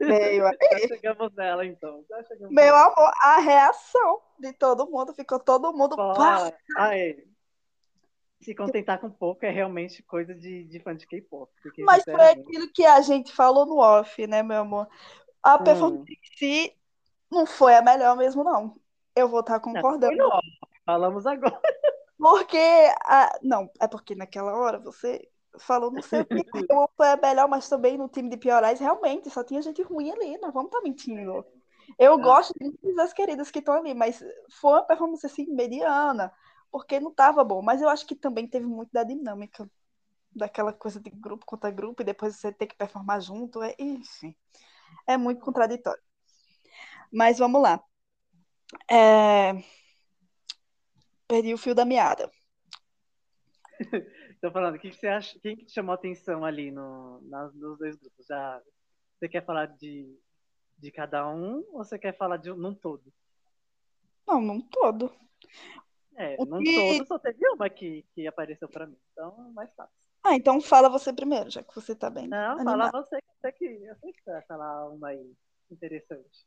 Veio 0.00 0.46
aí. 0.48 0.56
Já 0.80 0.88
chegamos 0.88 1.32
nela, 1.34 1.64
então. 1.64 2.04
Chegamos 2.26 2.52
Meu 2.52 2.64
nela. 2.64 2.86
amor, 2.86 3.12
a 3.20 3.38
reação 3.38 4.20
de 4.38 4.52
todo 4.52 4.90
mundo, 4.90 5.14
ficou 5.14 5.38
todo 5.38 5.72
mundo. 5.72 5.96
Fala, 5.96 6.52
aí. 6.76 7.24
Se 8.40 8.56
contentar 8.56 8.98
com 8.98 9.08
pouco 9.08 9.46
é 9.46 9.50
realmente 9.50 10.02
coisa 10.02 10.34
de, 10.34 10.64
de 10.64 10.80
fã 10.80 10.96
de 10.96 11.06
K-pop. 11.06 11.48
Mas 11.78 12.02
foi 12.02 12.30
aquilo 12.30 12.72
que 12.72 12.84
a 12.84 13.00
gente 13.00 13.32
falou 13.32 13.64
no 13.64 13.78
off, 13.78 14.26
né, 14.26 14.42
meu 14.42 14.62
amor? 14.62 14.88
A 15.42 15.56
hum. 15.56 15.64
performance 15.64 16.12
em 16.12 16.36
si 16.38 16.76
não 17.30 17.46
foi 17.46 17.74
a 17.74 17.82
melhor 17.82 18.16
mesmo, 18.16 18.44
não. 18.44 18.76
Eu 19.14 19.28
vou 19.28 19.40
estar 19.40 19.60
concordando. 19.60 20.16
Não, 20.16 20.40
Falamos 20.84 21.26
agora. 21.26 21.60
Porque. 22.18 22.58
A... 23.04 23.38
Não, 23.42 23.70
é 23.80 23.86
porque 23.86 24.14
naquela 24.14 24.54
hora 24.54 24.78
você 24.78 25.28
falou 25.58 25.90
não 25.90 26.02
sei 26.02 26.22
o 26.22 26.26
que, 26.26 26.34
foi 26.96 27.08
a 27.08 27.16
melhor, 27.16 27.48
mas 27.48 27.68
também 27.68 27.98
no 27.98 28.08
time 28.08 28.28
de 28.30 28.38
piorais, 28.38 28.80
realmente, 28.80 29.28
só 29.28 29.44
tinha 29.44 29.60
gente 29.60 29.82
ruim 29.82 30.10
ali, 30.10 30.38
não 30.38 30.50
vamos 30.50 30.68
estar 30.68 30.78
tá 30.78 30.84
mentindo. 30.84 31.44
Eu 31.98 32.14
é. 32.14 32.22
gosto 32.22 32.54
de 32.58 32.94
das 32.94 33.12
queridas 33.12 33.50
que 33.50 33.58
estão 33.58 33.74
ali, 33.74 33.92
mas 33.92 34.24
foi 34.50 34.72
uma 34.72 34.82
performance 34.82 35.26
assim, 35.26 35.46
mediana, 35.52 36.32
porque 36.70 36.98
não 37.00 37.10
estava 37.10 37.44
bom. 37.44 37.60
Mas 37.60 37.82
eu 37.82 37.88
acho 37.88 38.06
que 38.06 38.14
também 38.14 38.46
teve 38.46 38.66
muito 38.66 38.90
da 38.92 39.04
dinâmica, 39.04 39.70
daquela 40.34 40.72
coisa 40.72 41.00
de 41.00 41.10
grupo 41.10 41.44
contra 41.44 41.70
grupo, 41.70 42.02
e 42.02 42.04
depois 42.04 42.36
você 42.36 42.50
ter 42.50 42.66
que 42.66 42.76
performar 42.76 43.20
junto, 43.20 43.62
é, 43.62 43.74
enfim, 43.78 44.34
é 45.06 45.16
muito 45.16 45.44
contraditório. 45.44 46.02
Mas 47.12 47.38
vamos 47.38 47.62
lá. 47.62 47.82
É... 48.90 49.52
Perdi 51.28 51.54
o 51.54 51.58
fio 51.58 51.74
da 51.74 51.84
meada. 51.84 52.30
Tô 54.40 54.50
falando, 54.50 54.74
o 54.74 54.78
que, 54.78 54.90
que 54.90 54.96
você 54.96 55.06
acha? 55.06 55.38
Quem 55.40 55.56
que 55.56 55.66
te 55.66 55.72
chamou 55.72 55.92
a 55.92 55.94
atenção 55.94 56.44
ali 56.44 56.70
no, 56.70 57.20
nas, 57.22 57.54
nos 57.54 57.78
dois 57.78 57.96
grupos? 57.96 58.26
Já, 58.26 58.60
você 59.18 59.28
quer 59.28 59.44
falar 59.44 59.66
de, 59.66 60.18
de 60.78 60.90
cada 60.90 61.28
um 61.28 61.64
ou 61.70 61.84
você 61.84 61.98
quer 61.98 62.16
falar 62.16 62.38
de 62.38 62.50
um 62.50 62.56
num 62.56 62.74
todo? 62.74 63.12
Não, 64.26 64.40
num 64.40 64.60
todo. 64.60 65.14
É, 66.16 66.36
o 66.38 66.44
num 66.44 66.58
que... 66.58 66.98
todo 66.98 67.06
só 67.06 67.18
teve 67.18 67.48
uma 67.50 67.70
que, 67.70 68.04
que 68.14 68.26
apareceu 68.26 68.68
pra 68.68 68.86
mim, 68.86 68.98
então 69.12 69.52
mais 69.52 69.72
fácil. 69.74 69.94
Ah, 70.24 70.36
então 70.36 70.60
fala 70.60 70.88
você 70.88 71.12
primeiro, 71.12 71.50
já 71.50 71.62
que 71.62 71.74
você 71.74 71.94
tá 71.94 72.08
bem. 72.08 72.28
Não, 72.28 72.52
animado. 72.52 72.90
fala 72.92 73.04
você, 73.04 73.18
você 73.40 73.52
que 73.52 73.64
eu 73.64 73.96
sei 73.96 74.12
que 74.12 74.22
você 74.22 74.30
vai 74.30 74.42
falar 74.42 74.88
uma 74.88 75.08
aí 75.08 75.32
interessante. 75.70 76.46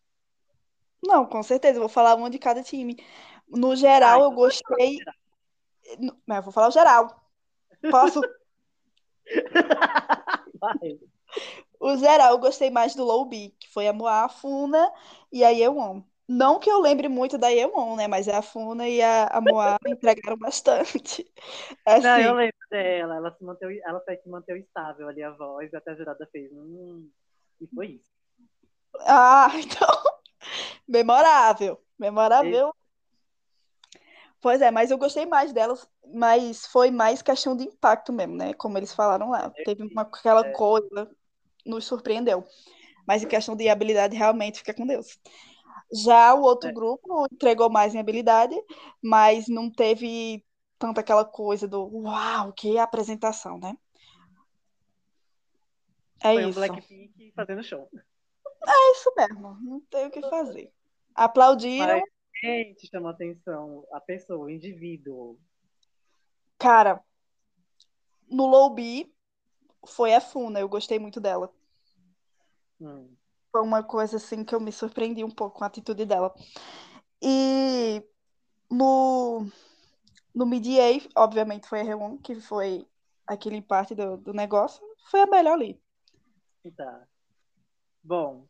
Não, 1.06 1.26
com 1.26 1.44
certeza, 1.44 1.76
eu 1.78 1.82
vou 1.82 1.90
falar 1.90 2.16
uma 2.16 2.30
de 2.30 2.40
cada 2.40 2.64
time. 2.64 2.98
No 3.48 3.76
geral, 3.76 4.14
ah, 4.14 4.18
então 4.18 4.32
eu 4.32 4.36
gostei. 4.36 4.98
Mas 6.26 6.38
eu 6.38 6.44
vou 6.44 6.54
falar 6.54 6.70
o 6.70 6.72
geral. 6.72 7.30
Posso? 7.92 8.22
Vai. 10.60 11.00
O 11.80 11.98
geral, 11.98 12.32
eu 12.32 12.40
gostei 12.40 12.72
mais 12.72 12.96
do 12.96 13.04
Low 13.04 13.26
B, 13.26 13.54
que 13.60 13.72
foi 13.72 13.88
a 13.88 13.94
Moa, 13.94 14.24
a 14.24 14.30
Funa 14.30 14.92
e 15.32 15.44
a 15.44 15.50
Yeon. 15.50 16.02
Não 16.28 16.60
que 16.60 16.70
eu 16.70 16.80
lembre 16.80 17.08
muito 17.08 17.38
da 17.38 17.50
Yeon, 17.50 17.96
né? 17.96 18.08
Mas 18.08 18.28
a 18.28 18.42
Funa 18.42 18.88
e 18.90 19.02
a, 19.02 19.28
a 19.28 19.40
Moa 19.40 19.78
entregaram 19.88 20.38
bastante. 20.38 21.26
Assim, 21.86 22.02
Não, 22.08 22.20
eu 22.20 22.34
lembro 22.34 22.58
dela. 22.70 23.16
Ela 23.16 23.32
se 23.32 23.44
manteve, 23.44 23.82
ela 23.86 24.02
foi 24.02 24.18
que 24.18 24.30
manteve 24.30 24.60
estável 24.62 25.08
ali 25.08 25.22
a 25.22 25.32
voz, 25.32 25.72
até 25.74 25.92
a 25.92 25.96
jurada 25.96 26.28
fez. 26.32 26.52
Hum, 26.52 27.10
e 27.62 27.68
foi 27.68 27.88
isso. 27.88 28.10
Ah, 29.02 29.52
então. 29.60 29.88
Memorável. 30.88 31.80
Memorável. 31.98 32.74
Pois 34.42 34.62
é, 34.62 34.70
mas 34.70 34.92
eu 34.92 34.98
gostei 34.98 35.26
mais 35.26 35.52
delas, 35.52 35.90
mas 36.14 36.68
foi 36.68 36.92
mais 36.92 37.22
questão 37.22 37.56
de 37.58 37.64
impacto 37.64 38.14
mesmo, 38.14 38.36
né? 38.36 38.54
Como 38.54 38.78
eles 38.78 38.94
falaram 38.94 39.30
lá. 39.30 39.50
Teve 39.64 39.84
uma, 39.84 40.04
aquela 40.04 40.46
é. 40.46 40.52
coisa, 40.52 41.10
nos 41.66 41.86
surpreendeu. 41.86 42.46
Mas 43.08 43.24
em 43.24 43.28
questão 43.28 43.56
de 43.56 43.68
habilidade, 43.70 44.16
realmente 44.16 44.60
fica 44.60 44.74
com 44.74 44.86
Deus. 44.86 45.20
Já 45.94 46.34
o 46.34 46.42
outro 46.42 46.70
é. 46.70 46.74
grupo 46.74 47.28
entregou 47.32 47.70
mais 47.70 47.94
em 47.94 48.00
habilidade, 48.00 48.56
mas 49.02 49.48
não 49.48 49.70
teve 49.70 50.44
tanta 50.78 51.02
aquela 51.02 51.24
coisa 51.24 51.68
do 51.68 51.86
uau, 51.86 52.52
que 52.54 52.78
apresentação, 52.78 53.60
né? 53.60 53.78
É 56.22 56.34
Foi 56.34 56.44
isso. 56.44 56.50
Um 56.50 56.54
Blackpink 56.54 57.32
fazendo 57.36 57.64
show. 57.64 57.90
É 58.68 58.92
isso 58.92 59.14
mesmo, 59.16 59.58
não 59.62 59.80
tem 59.82 60.08
o 60.08 60.12
que 60.12 60.22
fazer. 60.22 60.72
Aplaudiram. 61.14 62.00
Mas 62.00 62.04
quem 62.42 62.74
te 62.74 62.88
chamou 62.88 63.10
a 63.10 63.12
atenção? 63.12 63.86
A 63.92 64.00
pessoa, 64.00 64.46
o 64.46 64.50
indivíduo. 64.50 65.40
Cara, 66.58 67.04
no 68.30 68.48
Lowby 68.48 69.14
foi 69.86 70.14
a 70.14 70.22
Funa, 70.22 70.60
eu 70.60 70.68
gostei 70.68 70.98
muito 70.98 71.22
dela. 71.22 71.54
Hum. 72.82 73.16
Foi 73.56 73.62
uma 73.62 73.82
coisa 73.82 74.18
assim 74.18 74.44
que 74.44 74.54
eu 74.54 74.60
me 74.60 74.70
surpreendi 74.70 75.24
um 75.24 75.32
pouco 75.32 75.60
com 75.60 75.64
a 75.64 75.68
atitude 75.68 76.06
dela. 76.06 76.36
E 77.22 78.04
no, 78.70 79.48
no 80.36 80.46
MDA, 80.46 81.08
obviamente, 81.16 81.66
foi 81.66 81.80
a 81.80 81.84
Reon, 81.84 82.18
que 82.18 82.36
foi 82.36 82.86
aquele 83.26 83.62
parte 83.62 83.96
do, 83.96 84.18
do 84.18 84.34
negócio. 84.34 84.86
Foi 85.10 85.22
a 85.22 85.26
melhor 85.26 85.54
ali. 85.54 85.82
Tá. 86.76 87.08
Bom, 88.04 88.46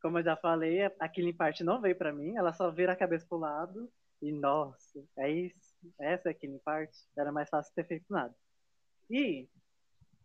como 0.00 0.18
eu 0.18 0.24
já 0.24 0.38
falei, 0.38 0.84
a 0.98 1.06
Killing 1.06 1.36
Parte 1.36 1.62
não 1.62 1.78
veio 1.78 1.94
para 1.94 2.10
mim, 2.10 2.34
ela 2.34 2.54
só 2.54 2.70
vira 2.70 2.94
a 2.94 2.96
cabeça 2.96 3.26
pro 3.28 3.36
lado 3.36 3.92
e, 4.22 4.32
nossa, 4.32 5.04
é 5.18 5.30
isso, 5.30 5.76
essa 6.00 6.30
é 6.30 6.32
a 6.32 6.34
Killing 6.34 6.60
Parte, 6.64 6.96
era 7.14 7.30
mais 7.30 7.50
fácil 7.50 7.74
ter 7.74 7.86
feito 7.86 8.06
nada. 8.08 8.34
E 9.10 9.46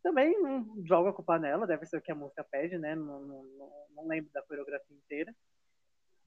também 0.01 0.41
não 0.41 0.65
jogo 0.85 1.09
a 1.09 1.13
culpa 1.13 1.38
nela, 1.38 1.67
deve 1.67 1.85
ser 1.85 1.97
o 1.97 2.01
que 2.01 2.12
a 2.12 2.15
música 2.15 2.43
pede, 2.43 2.77
né? 2.77 2.95
Não, 2.95 3.21
não, 3.21 3.43
não, 3.95 4.07
lembro 4.07 4.31
da 4.31 4.41
coreografia 4.43 4.95
inteira. 4.95 5.35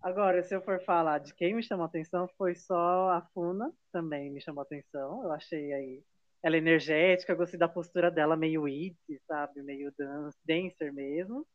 Agora, 0.01 0.43
se 0.43 0.55
eu 0.55 0.63
for 0.63 0.83
falar 0.83 1.19
de 1.19 1.35
quem 1.35 1.55
me 1.55 1.63
chamou 1.63 1.87
atenção, 1.87 2.29
foi 2.37 2.55
só 2.55 3.11
a 3.11 3.23
Funa, 3.33 3.73
também 3.93 4.31
me 4.31 4.41
chamou 4.41 4.63
atenção. 4.63 5.23
Eu 5.23 5.33
achei 5.33 5.73
aí 5.73 6.03
ela 6.43 6.57
energética, 6.57 7.35
gostei 7.35 7.59
da 7.59 7.69
postura 7.69 8.11
dela 8.11 8.37
meio 8.37 8.67
it, 8.67 8.97
sabe? 9.27 9.63
Meio 9.63 9.93
dance, 9.97 10.37
dancer 10.45 10.93
mesmo. 10.93 11.47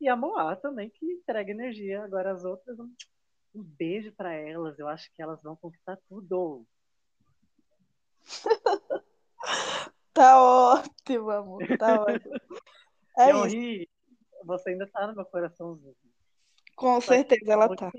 E 0.00 0.08
a 0.08 0.14
Moá 0.14 0.54
também, 0.54 0.90
que 0.90 1.04
entrega 1.04 1.50
energia. 1.50 2.04
Agora 2.04 2.32
as 2.32 2.44
outras, 2.44 2.78
um, 2.78 2.88
um 3.54 3.62
beijo 3.62 4.12
para 4.12 4.32
elas. 4.32 4.78
Eu 4.78 4.88
acho 4.88 5.12
que 5.12 5.20
elas 5.20 5.42
vão 5.42 5.56
conquistar 5.56 5.98
tudo. 6.08 6.64
tá 10.18 10.42
ótimo, 10.42 11.30
amor. 11.30 11.66
Tá 11.78 12.02
ótimo. 12.02 12.34
É 13.16 13.32
eu 13.32 13.46
isso. 13.46 13.56
Ri, 13.56 13.88
você 14.44 14.70
ainda 14.70 14.86
tá 14.86 15.06
no 15.06 15.14
meu 15.14 15.24
coraçãozinho. 15.24 15.94
Com 16.76 17.00
Só 17.00 17.12
certeza 17.12 17.52
ela 17.52 17.74
tá. 17.74 17.90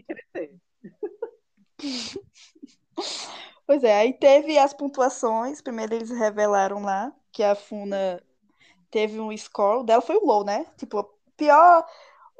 Pois 3.65 3.83
é, 3.83 3.99
aí 3.99 4.13
teve 4.13 4.57
as 4.57 4.73
pontuações. 4.73 5.61
Primeiro 5.61 5.93
eles 5.93 6.09
revelaram 6.09 6.81
lá 6.81 7.13
que 7.31 7.43
a 7.43 7.53
Funa 7.53 8.19
teve 8.89 9.19
um 9.19 9.35
score, 9.37 9.81
o 9.81 9.83
dela 9.83 10.01
foi 10.01 10.15
o 10.17 10.25
low, 10.25 10.43
né? 10.43 10.65
Tipo, 10.75 11.03
pior 11.37 11.85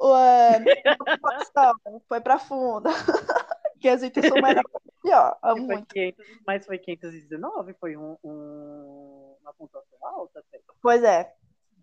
foi 2.08 2.20
pra 2.20 2.36
Funa. 2.38 2.90
que 3.80 3.88
a 3.88 3.96
gente 3.96 4.20
sou 4.28 4.42
melhor 4.42 4.64
pior. 5.02 5.38
Amo 5.42 5.66
Foi 5.66 5.76
muito. 5.76 5.94
500, 5.94 6.26
mas 6.46 6.66
foi 6.66 6.78
519, 6.78 7.74
foi 7.74 7.96
um, 7.96 8.16
um- 8.24 9.19
uma 9.50 9.54
pontuação 9.54 9.98
alta 10.06 10.40
até. 10.40 10.60
Pois 10.80 11.02
é, 11.02 11.34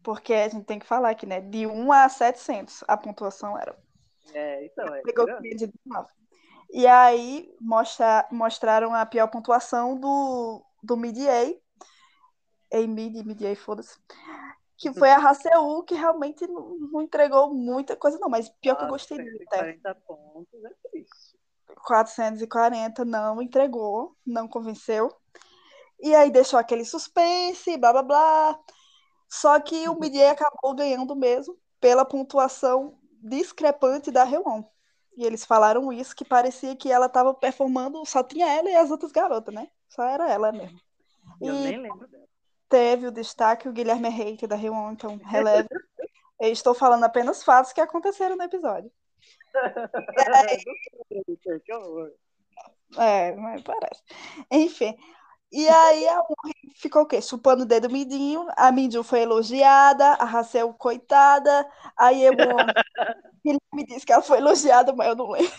porque 0.04 0.34
a 0.34 0.48
gente 0.48 0.66
tem 0.66 0.80
que 0.80 0.86
falar 0.86 1.12
aqui, 1.12 1.26
né? 1.26 1.42
De 1.42 1.68
1 1.68 1.92
a 1.92 2.10
700 2.10 2.84
a 2.88 2.98
pontuação 2.98 3.58
era. 3.58 3.78
É, 4.34 4.66
então, 4.66 4.94
é 4.94 5.02
Pegou 5.02 5.26
grande. 5.26 5.50
519. 5.50 6.10
E 6.70 6.86
aí 6.86 7.54
mostra, 7.62 8.28
mostraram 8.32 8.94
a 8.94 9.06
pior 9.06 9.28
pontuação 9.28 10.00
do, 10.00 10.64
do 10.84 10.98
Mid-A. 10.98 11.56
A-Mid, 12.74 13.26
Mid-A, 13.26 13.56
foda-se. 13.56 13.98
Que 14.78 14.94
foi 14.94 15.10
a 15.10 15.18
Haseu, 15.18 15.84
que 15.84 15.96
realmente 15.96 16.46
não, 16.46 16.78
não 16.78 17.02
entregou 17.02 17.54
muita 17.54 17.96
coisa, 17.96 18.20
não. 18.20 18.30
Mas 18.30 18.50
pior 18.50 18.76
que 18.76 18.84
eu 18.84 18.90
gostei 18.90 19.18
dele 19.18 19.44
até. 19.48 19.74
140 19.74 19.96
pontos 20.06 20.66
é 20.66 20.90
triste. 20.90 21.38
440 21.86 23.06
não 23.06 23.42
entregou, 23.42 24.16
não 24.26 24.48
convenceu. 24.48 25.10
E 26.00 26.14
aí 26.16 26.30
deixou 26.32 26.60
aquele 26.60 26.86
suspense, 26.86 27.78
blá 27.78 27.92
blá 27.92 28.04
blá. 28.04 28.60
Só 29.30 29.60
que 29.60 29.88
o 29.90 30.00
Midian 30.00 30.32
acabou 30.32 30.74
ganhando 30.76 31.16
mesmo 31.16 31.58
pela 31.80 32.06
pontuação 32.06 32.98
discrepante 33.22 34.12
da 34.12 34.24
Rewon. 34.24 34.64
E 35.18 35.26
eles 35.26 35.44
falaram 35.46 35.92
isso, 35.92 36.16
que 36.16 36.24
parecia 36.24 36.76
que 36.76 36.92
ela 36.92 37.08
estava 37.08 37.34
performando, 37.34 38.06
só 38.06 38.24
tinha 38.24 38.48
ela 38.48 38.70
e 38.70 38.76
as 38.76 38.92
outras 38.92 39.12
garotas, 39.12 39.54
né? 39.54 39.68
Só 39.90 40.04
era 40.04 40.30
ela 40.30 40.52
mesmo. 40.52 40.80
Eu 41.42 41.56
E- 41.56 41.64
nem 41.64 41.82
lembro 41.82 42.08
dela. 42.08 42.26
Teve 42.70 43.08
o 43.08 43.12
destaque 43.12 43.70
o 43.70 43.72
Guilherme 43.72 44.10
Reite 44.10 44.46
da 44.46 44.56
Rewon, 44.56 44.92
então 44.92 45.18
releve. 45.24 45.70
Eu 46.40 46.52
estou 46.52 46.74
falando 46.74 47.04
apenas 47.06 47.44
fatos 47.44 47.72
que 47.74 47.82
aconteceram 47.82 48.36
no 48.36 48.44
episódio. 48.44 48.92
É, 52.98 53.36
mas 53.36 53.62
parece. 53.64 54.02
Enfim. 54.52 54.96
E 55.52 55.68
aí 55.68 56.08
a 56.10 56.16
Warren 56.16 56.74
ficou 56.76 57.04
o 57.04 57.06
quê? 57.06 57.22
Chupando 57.22 57.64
o 57.64 57.66
dedo 57.66 57.90
midinho. 57.90 58.48
A 58.58 58.72
Minju 58.72 59.04
foi 59.04 59.22
elogiada, 59.22 60.06
a 60.14 60.26
Racel, 60.26 60.74
coitada. 60.74 61.66
A 61.98 62.14
Ewon, 62.14 62.58
ele 63.46 63.60
me 63.74 63.86
disse 63.86 64.06
que 64.06 64.12
ela 64.12 64.22
foi 64.22 64.40
elogiada, 64.40 64.94
mas 64.94 65.08
eu 65.08 65.16
não 65.16 65.30
lembro. 65.30 65.52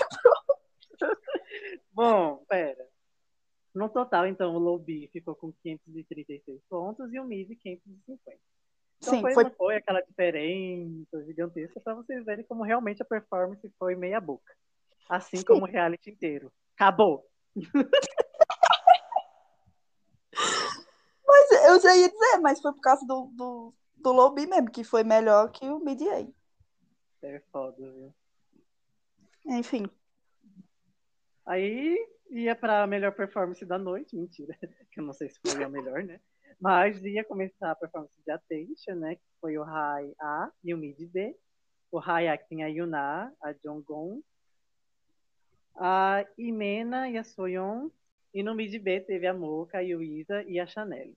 Bom, 1.93 2.45
pera. 2.49 2.87
No 3.75 3.89
total, 3.89 4.27
então, 4.27 4.55
o 4.55 4.59
Lobby 4.59 5.09
ficou 5.13 5.35
com 5.35 5.53
536 5.53 6.61
pontos 6.69 7.13
e 7.13 7.21
o 7.21 7.25
Mid 7.25 7.49
550. 7.49 8.39
Então 9.01 9.15
Sim, 9.15 9.21
foi, 9.21 9.33
foi 9.33 9.51
foi 9.51 9.77
aquela 9.77 10.01
diferença 10.01 11.25
gigantesca 11.25 11.81
para 11.81 11.95
vocês 11.95 12.25
verem 12.25 12.45
como 12.45 12.65
realmente 12.65 13.01
a 13.01 13.07
performance 13.07 13.73
foi 13.79 13.95
meia 13.95 14.21
boca. 14.21 14.53
Assim 15.09 15.39
Sim. 15.39 15.45
como 15.45 15.63
o 15.63 15.69
reality 15.69 16.11
inteiro. 16.11 16.53
Acabou. 16.75 17.25
Mas 21.27 21.51
eu 21.79 21.83
já 21.83 21.97
ia 21.97 22.09
dizer, 22.09 22.39
mas 22.41 22.61
foi 22.61 22.73
por 22.73 22.81
causa 22.81 23.07
do, 23.07 23.31
do, 23.35 23.75
do 23.97 24.13
Lobby 24.13 24.47
mesmo, 24.47 24.71
que 24.71 24.83
foi 24.83 25.05
melhor 25.05 25.51
que 25.51 25.65
o 25.69 25.79
Mid-A. 25.79 26.27
É 27.23 27.41
foda, 27.53 27.77
viu? 27.77 28.15
Enfim. 29.47 29.87
Aí 31.47 31.97
ia 32.31 32.55
para 32.55 32.83
a 32.83 32.87
melhor 32.87 33.13
performance 33.13 33.65
da 33.65 33.79
noite, 33.79 34.17
mentira, 34.17 34.57
que 34.91 35.01
eu 35.01 35.05
não 35.05 35.13
sei 35.13 35.31
se 35.31 35.41
foi 35.47 35.63
a 35.63 35.69
melhor, 35.69 36.03
né? 36.03 36.21
Mas 36.61 37.03
ia 37.05 37.25
começar 37.25 37.71
a 37.71 37.77
performance 37.77 38.13
de 38.25 38.31
Attention, 38.31 38.97
né? 38.97 39.15
Que 39.15 39.23
foi 39.41 39.57
o 39.57 39.63
High 39.63 40.13
A 40.21 40.51
e 40.65 40.75
o 40.75 40.79
Mid 40.79 40.99
B. 41.11 41.37
O 41.91 41.99
High 41.99 42.29
A 42.29 42.37
que 42.37 42.49
tem 42.49 42.65
a 42.65 42.67
Yuna, 42.67 43.33
a 43.41 43.53
Jonggon, 43.65 44.21
a 45.77 46.27
Imena 46.37 47.09
e 47.09 47.17
a 47.17 47.25
Soyeon. 47.25 47.89
E 48.35 48.43
no 48.43 48.55
Mid 48.55 48.77
B 48.83 49.01
teve 49.01 49.27
a 49.27 49.33
Mocha, 49.33 49.79
a 49.79 49.81
Yuisa 49.81 50.43
e 50.43 50.59
a 50.59 50.67
Chanel. 50.67 51.15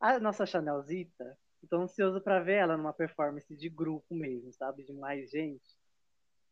A 0.00 0.18
nossa 0.20 0.44
Chanelzita, 0.46 1.38
estou 1.62 1.80
ansioso 1.80 2.20
para 2.20 2.40
ver 2.40 2.56
ela 2.56 2.76
numa 2.76 2.92
performance 2.92 3.54
de 3.56 3.68
grupo 3.68 4.14
mesmo, 4.14 4.52
sabe? 4.52 4.84
De 4.84 4.92
mais 4.92 5.30
gente. 5.30 5.76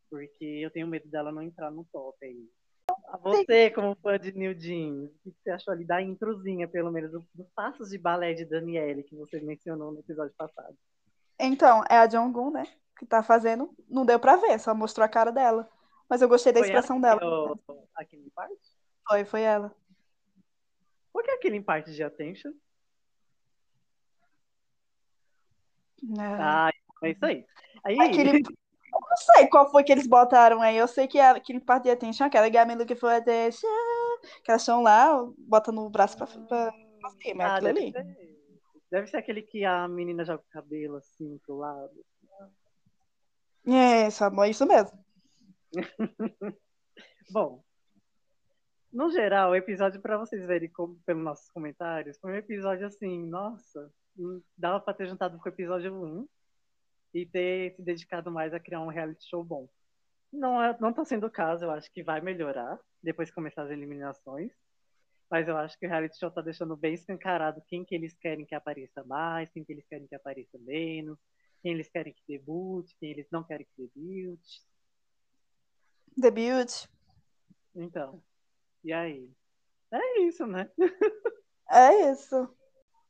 Porque 0.09 0.45
eu 0.45 0.71
tenho 0.71 0.87
medo 0.87 1.07
dela 1.07 1.31
não 1.31 1.41
entrar 1.41 1.71
no 1.71 1.85
top 1.85 2.17
aí. 2.25 2.49
A 3.07 3.17
Você, 3.17 3.69
como 3.71 3.95
fã 3.95 4.19
de 4.19 4.31
New 4.31 4.53
Jeans, 4.53 5.09
o 5.25 5.31
que 5.31 5.35
você 5.43 5.51
achou 5.51 5.73
ali 5.73 5.85
da 5.85 6.01
introzinha, 6.01 6.67
pelo 6.67 6.91
menos, 6.91 7.11
do- 7.11 7.27
dos 7.33 7.47
passos 7.55 7.89
de 7.89 7.97
balé 7.97 8.33
de 8.33 8.45
Daniele, 8.45 9.03
que 9.03 9.15
você 9.15 9.39
mencionou 9.39 9.91
no 9.91 9.99
episódio 9.99 10.33
passado? 10.37 10.75
Então, 11.39 11.83
é 11.89 11.97
a 11.97 12.09
Jonggun, 12.09 12.51
né? 12.51 12.63
Que 12.97 13.05
tá 13.05 13.21
fazendo. 13.21 13.75
Não 13.89 14.05
deu 14.05 14.19
pra 14.19 14.35
ver, 14.37 14.59
só 14.59 14.73
mostrou 14.73 15.03
a 15.05 15.09
cara 15.09 15.31
dela. 15.31 15.69
Mas 16.09 16.21
eu 16.21 16.29
gostei 16.29 16.53
da 16.53 16.59
Foi 16.59 16.67
expressão 16.67 17.01
dela. 17.01 17.19
deu 17.19 17.89
A 17.95 18.05
Killing 18.05 18.29
Part? 18.29 18.55
Foi, 19.07 19.25
foi 19.25 19.41
ela. 19.41 19.75
Por 21.11 21.23
que 21.23 21.31
a 21.31 21.39
Killing 21.39 21.63
Part 21.63 21.91
de 21.91 22.03
Attention? 22.03 22.53
É. 26.19 26.37
Ah, 26.39 26.71
é 27.03 27.09
isso 27.11 27.25
aí. 27.25 27.45
Aí, 27.83 27.99
Aquele... 27.99 28.39
Eu 28.39 29.01
não 29.01 29.17
sei 29.17 29.47
qual 29.47 29.69
foi 29.69 29.83
que 29.83 29.91
eles 29.91 30.07
botaram 30.07 30.61
aí. 30.61 30.77
Eu 30.77 30.87
sei 30.87 31.07
que 31.07 31.19
é 31.19 31.29
aquele 31.29 31.59
parte 31.59 31.83
de 31.83 31.89
attention, 31.89 32.25
aquela 32.25 32.47
Gamelu 32.47 32.85
que 32.85 32.95
foi 32.95 33.17
attention, 33.17 33.67
que 34.43 34.49
elas 34.49 34.61
estão 34.61 34.81
lá, 34.81 35.21
bota 35.37 35.71
no 35.71 35.89
braço 35.89 36.17
pra, 36.17 36.25
pra, 36.25 36.73
cima, 37.21 37.43
é 37.43 37.45
ah, 37.45 37.55
aquilo 37.55 37.73
deve, 37.73 37.79
ali. 37.79 37.91
ser, 37.91 38.37
deve 38.89 39.07
ser 39.07 39.17
aquele 39.17 39.41
que 39.41 39.65
a 39.65 39.87
menina 39.87 40.23
joga 40.23 40.41
o 40.41 40.51
cabelo 40.53 40.95
assim 40.95 41.37
pro 41.45 41.57
lado. 41.57 41.93
É, 43.67 44.07
isso, 44.07 44.23
amor, 44.23 44.45
isso 44.45 44.65
mesmo. 44.65 44.97
Bom, 47.31 47.63
no 48.93 49.11
geral, 49.11 49.51
o 49.51 49.55
episódio, 49.55 50.01
para 50.01 50.17
vocês 50.17 50.45
verem 50.45 50.69
como, 50.69 50.97
pelos 51.05 51.23
nossos 51.23 51.49
comentários, 51.49 52.17
foi 52.19 52.31
um 52.31 52.37
episódio 52.37 52.87
assim, 52.87 53.27
nossa, 53.27 53.91
dava 54.57 54.79
para 54.79 54.93
ter 54.93 55.07
juntado 55.07 55.37
com 55.37 55.49
o 55.49 55.51
episódio 55.51 55.93
1 55.93 56.27
e 57.13 57.25
ter 57.25 57.75
se 57.75 57.81
dedicado 57.81 58.31
mais 58.31 58.53
a 58.53 58.59
criar 58.59 58.81
um 58.81 58.87
reality 58.87 59.27
show 59.27 59.43
bom. 59.43 59.69
Não, 60.31 60.61
é, 60.61 60.77
não 60.79 60.93
tá 60.93 61.05
sendo 61.05 61.27
o 61.27 61.31
caso, 61.31 61.65
eu 61.65 61.71
acho 61.71 61.91
que 61.91 62.03
vai 62.03 62.19
melhorar 62.21 62.79
depois 63.01 63.29
que 63.29 63.35
começar 63.35 63.63
as 63.63 63.71
eliminações. 63.71 64.51
Mas 65.29 65.47
eu 65.47 65.57
acho 65.57 65.77
que 65.79 65.85
o 65.85 65.89
reality 65.89 66.17
show 66.17 66.29
tá 66.29 66.41
deixando 66.41 66.75
bem 66.75 66.93
escancarado 66.93 67.63
quem 67.67 67.83
que 67.83 67.95
eles 67.95 68.15
querem 68.17 68.45
que 68.45 68.53
apareça 68.53 69.03
mais, 69.03 69.49
quem 69.49 69.63
que 69.63 69.71
eles 69.71 69.87
querem 69.87 70.07
que 70.07 70.15
apareça 70.15 70.57
menos, 70.59 71.17
quem 71.61 71.73
eles 71.73 71.89
querem 71.89 72.13
que 72.13 72.21
debute, 72.27 72.95
quem 72.99 73.11
eles 73.11 73.27
não 73.31 73.43
querem 73.43 73.65
que 73.65 73.81
debute. 73.81 74.61
Debut. 76.15 76.87
Então, 77.73 78.21
e 78.83 78.93
aí? 78.93 79.29
É 79.91 80.21
isso, 80.21 80.45
né? 80.45 80.69
É 81.67 82.11
isso. 82.11 82.55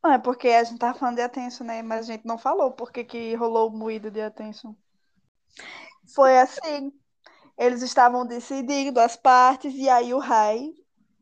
Não, 0.06 0.12
é 0.12 0.20
porque 0.20 0.50
a 0.50 0.64
gente 0.64 0.78
tava 0.78 0.98
falando 1.00 1.16
de 1.16 1.24
attention, 1.24 1.64
né? 1.66 1.82
Mas 1.82 2.02
a 2.02 2.14
gente 2.14 2.28
não 2.28 2.38
falou 2.38 2.70
porque 2.72 3.04
que 3.04 3.34
rolou 3.34 3.70
o 3.70 3.76
moído 3.76 4.12
de 4.12 4.22
attention. 4.22 4.76
Foi 6.14 6.38
assim. 6.38 6.94
Eles 7.58 7.82
estavam 7.82 8.24
decidindo 8.24 9.00
as 9.00 9.16
partes 9.16 9.74
e 9.74 9.90
aí 9.90 10.14
o 10.14 10.20
Rai 10.20 10.76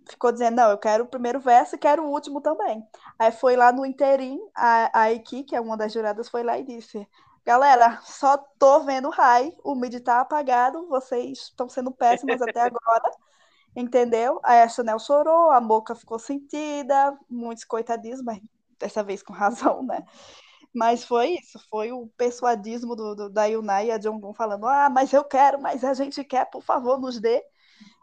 ficou 0.09 0.33
dizendo, 0.33 0.57
não, 0.57 0.69
eu 0.71 0.77
quero 0.77 1.05
o 1.05 1.07
primeiro 1.07 1.39
verso 1.39 1.75
e 1.75 1.79
quero 1.79 2.03
o 2.03 2.11
último 2.11 2.41
também. 2.41 2.85
Aí 3.17 3.31
foi 3.31 3.55
lá 3.55 3.71
no 3.71 3.85
interim, 3.85 4.37
a, 4.53 5.01
a 5.03 5.13
Iki, 5.13 5.45
que 5.45 5.55
é 5.55 5.61
uma 5.61 5.77
das 5.77 5.93
juradas, 5.93 6.27
foi 6.27 6.43
lá 6.43 6.57
e 6.59 6.65
disse, 6.65 7.07
galera, 7.45 8.01
só 8.03 8.37
tô 8.59 8.81
vendo 8.81 9.07
o 9.07 9.11
Rai, 9.11 9.55
o 9.63 9.75
mid 9.75 9.97
tá 10.01 10.19
apagado, 10.21 10.87
vocês 10.89 11.39
estão 11.39 11.69
sendo 11.69 11.91
péssimas 11.91 12.41
até 12.41 12.59
agora, 12.67 13.11
entendeu? 13.75 14.41
Aí 14.43 14.61
a 14.61 14.67
Chanel 14.67 14.99
chorou, 14.99 15.51
a 15.51 15.61
Moca 15.61 15.95
ficou 15.95 16.19
sentida, 16.19 17.17
muitos 17.29 17.63
coitadinhos, 17.63 18.21
mas 18.21 18.41
dessa 18.83 19.03
vez 19.03 19.23
com 19.23 19.31
razão, 19.33 19.81
né? 19.81 20.05
Mas 20.73 21.05
foi 21.05 21.35
isso, 21.35 21.59
foi 21.69 21.91
o 21.91 22.07
persuadismo 22.17 22.95
do, 22.95 23.15
do, 23.15 23.29
da 23.29 23.45
Yunai 23.45 23.87
e 23.87 23.91
a 23.91 24.01
Jonggun 24.01 24.33
falando, 24.33 24.65
ah, 24.67 24.89
mas 24.89 25.13
eu 25.13 25.23
quero, 25.23 25.61
mas 25.61 25.83
a 25.83 25.93
gente 25.93 26.23
quer, 26.23 26.49
por 26.49 26.63
favor, 26.63 26.99
nos 26.99 27.19
dê. 27.19 27.43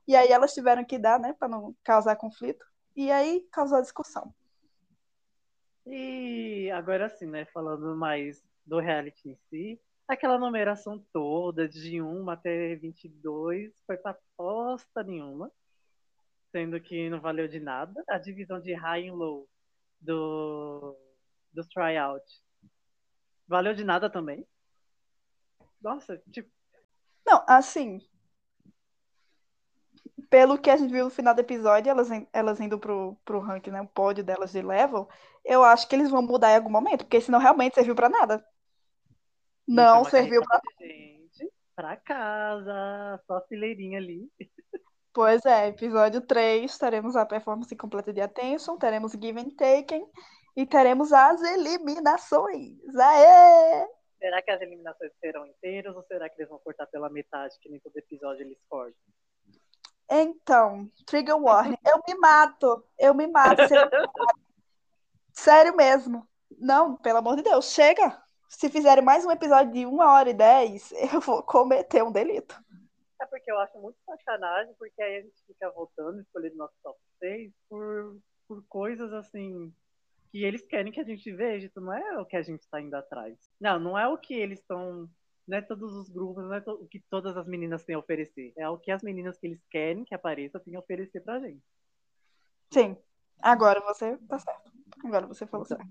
E 0.06 0.14
aí 0.16 0.28
elas 0.28 0.54
tiveram 0.54 0.84
que 0.84 0.98
dar, 0.98 1.18
né, 1.18 1.32
para 1.32 1.48
não 1.48 1.74
causar 1.82 2.16
conflito. 2.16 2.64
E 2.96 3.10
aí 3.10 3.46
causou 3.52 3.82
discussão. 3.82 4.32
E 5.86 6.70
agora 6.70 7.08
sim, 7.08 7.26
né, 7.26 7.44
falando 7.46 7.96
mais 7.96 8.42
do 8.64 8.78
reality 8.78 9.30
em 9.30 9.36
si, 9.48 9.80
aquela 10.06 10.38
numeração 10.38 11.04
toda, 11.12 11.68
de 11.68 12.00
1 12.00 12.30
até 12.30 12.76
22, 12.76 13.72
foi 13.84 13.96
pra 13.96 14.16
posta 14.36 15.02
nenhuma, 15.02 15.50
sendo 16.52 16.80
que 16.80 17.10
não 17.10 17.20
valeu 17.20 17.48
de 17.48 17.58
nada. 17.58 18.02
A 18.08 18.18
divisão 18.18 18.60
de 18.60 18.72
high 18.74 19.06
e 19.06 19.10
low 19.10 19.48
do, 20.00 20.96
dos 21.52 21.68
tryout 21.68 22.24
valeu 23.50 23.74
de 23.74 23.82
nada 23.82 24.08
também. 24.08 24.46
Nossa, 25.82 26.22
tipo, 26.30 26.48
Não, 27.26 27.44
assim. 27.48 28.00
pelo 30.30 30.56
que 30.56 30.70
a 30.70 30.76
gente 30.76 30.92
viu 30.92 31.06
no 31.06 31.10
final 31.10 31.34
do 31.34 31.40
episódio, 31.40 31.90
elas, 31.90 32.08
elas 32.32 32.60
indo 32.60 32.78
pro, 32.78 33.16
pro 33.24 33.40
ranking, 33.40 33.72
né? 33.72 33.82
O 33.82 33.88
pódio 33.88 34.22
delas 34.22 34.52
de 34.52 34.62
level, 34.62 35.08
eu 35.44 35.64
acho 35.64 35.88
que 35.88 35.96
eles 35.96 36.10
vão 36.10 36.22
mudar 36.22 36.52
em 36.52 36.56
algum 36.56 36.70
momento, 36.70 37.04
porque 37.04 37.20
senão 37.20 37.40
realmente 37.40 37.74
serviu 37.74 37.96
para 37.96 38.08
nada. 38.08 38.44
Não 39.66 40.04
serviu 40.04 40.42
para 40.44 40.60
gente 40.80 41.52
para 41.74 41.96
casa, 41.96 43.20
só 43.26 43.40
fileirinha 43.48 43.98
ali. 43.98 44.30
Pois 45.12 45.44
é, 45.44 45.66
episódio 45.68 46.20
3, 46.20 46.78
teremos 46.78 47.16
a 47.16 47.26
performance 47.26 47.74
completa 47.74 48.12
de 48.12 48.20
Attention, 48.20 48.76
teremos 48.76 49.10
Give 49.12 49.40
and 49.40 49.50
Taken 49.50 50.08
e 50.56 50.64
teremos 50.64 51.12
as 51.12 51.42
eliminações. 51.42 52.78
Aê! 52.96 53.88
Será 54.20 54.40
que 54.40 54.50
as 54.52 54.60
eliminações 54.60 55.10
serão 55.18 55.44
inteiras 55.46 55.96
ou 55.96 56.04
será 56.04 56.28
que 56.28 56.40
eles 56.40 56.48
vão 56.48 56.60
cortar 56.60 56.86
pela 56.86 57.10
metade, 57.10 57.58
que 57.60 57.68
nem 57.68 57.80
todo 57.80 57.96
episódio 57.96 58.42
eles 58.42 58.58
cortam? 58.68 58.94
Então, 60.08 60.88
Trigger 61.06 61.36
Warning, 61.36 61.78
eu 61.86 62.00
me 62.06 62.14
mato, 62.14 62.84
eu 62.96 63.12
me 63.12 63.26
mato. 63.26 63.62
Sério 65.32 65.74
mesmo. 65.74 66.24
Não, 66.56 66.96
pelo 66.96 67.18
amor 67.18 67.34
de 67.34 67.42
Deus, 67.42 67.72
chega. 67.72 68.16
Se 68.48 68.68
fizerem 68.68 69.02
mais 69.02 69.24
um 69.24 69.30
episódio 69.30 69.72
de 69.72 69.86
uma 69.86 70.12
hora 70.12 70.30
e 70.30 70.34
dez, 70.34 70.92
eu 71.12 71.20
vou 71.20 71.42
cometer 71.42 72.04
um 72.04 72.12
delito. 72.12 72.54
Eu 73.50 73.58
acho 73.58 73.78
muito 73.80 73.98
sacanagem, 74.04 74.74
porque 74.78 75.02
aí 75.02 75.16
a 75.16 75.22
gente 75.22 75.44
fica 75.46 75.70
voltando, 75.70 76.20
escolhendo 76.20 76.56
nosso 76.56 76.74
top 76.82 76.98
6 77.18 77.52
por, 77.68 78.16
por 78.46 78.64
coisas 78.68 79.12
assim 79.12 79.72
que 80.30 80.44
eles 80.44 80.64
querem 80.64 80.92
que 80.92 81.00
a 81.00 81.04
gente 81.04 81.32
veja, 81.32 81.66
então 81.66 81.82
não 81.82 81.92
é 81.92 82.20
o 82.20 82.24
que 82.24 82.36
a 82.36 82.42
gente 82.42 82.60
está 82.60 82.80
indo 82.80 82.94
atrás. 82.94 83.36
Não, 83.60 83.80
não 83.80 83.98
é 83.98 84.06
o 84.06 84.16
que 84.16 84.34
eles 84.34 84.60
estão. 84.60 85.10
Não 85.46 85.58
é 85.58 85.60
todos 85.60 85.92
os 85.92 86.08
grupos, 86.08 86.44
não 86.44 86.54
é 86.54 86.62
o 86.64 86.86
que 86.86 87.00
todas 87.10 87.36
as 87.36 87.48
meninas 87.48 87.84
têm 87.84 87.96
a 87.96 87.98
oferecer. 87.98 88.52
É 88.56 88.68
o 88.68 88.78
que 88.78 88.92
as 88.92 89.02
meninas 89.02 89.36
que 89.36 89.48
eles 89.48 89.60
querem 89.68 90.04
que 90.04 90.14
apareça 90.14 90.60
têm 90.60 90.76
a 90.76 90.78
oferecer 90.78 91.20
pra 91.22 91.40
gente. 91.40 91.62
Sim. 92.72 92.96
Agora 93.42 93.80
você 93.80 94.16
tá 94.28 94.38
certo. 94.38 94.72
Agora 95.04 95.26
você 95.26 95.44
falou 95.46 95.66
certo. 95.66 95.88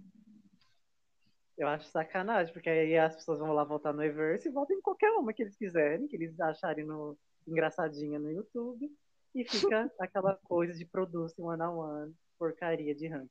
Eu 1.57 1.67
acho 1.67 1.89
sacanagem, 1.89 2.53
porque 2.53 2.69
aí 2.69 2.97
as 2.97 3.15
pessoas 3.17 3.39
vão 3.39 3.51
lá 3.51 3.65
votar 3.65 3.93
no 3.93 4.01
Everse 4.01 4.47
e 4.47 4.51
votam 4.51 4.77
em 4.77 4.81
qualquer 4.81 5.11
uma 5.11 5.33
que 5.33 5.43
eles 5.43 5.57
quiserem, 5.57 6.07
que 6.07 6.15
eles 6.15 6.39
acharem 6.39 6.85
no, 6.85 7.17
engraçadinha 7.47 8.19
no 8.19 8.31
YouTube. 8.31 8.89
E 9.33 9.45
fica 9.45 9.91
aquela 9.99 10.35
coisa 10.35 10.73
de 10.73 10.85
produce 10.85 11.39
one 11.39 11.61
on 11.61 11.77
one, 11.77 12.15
porcaria 12.37 12.95
de 12.95 13.07
ranking. 13.07 13.29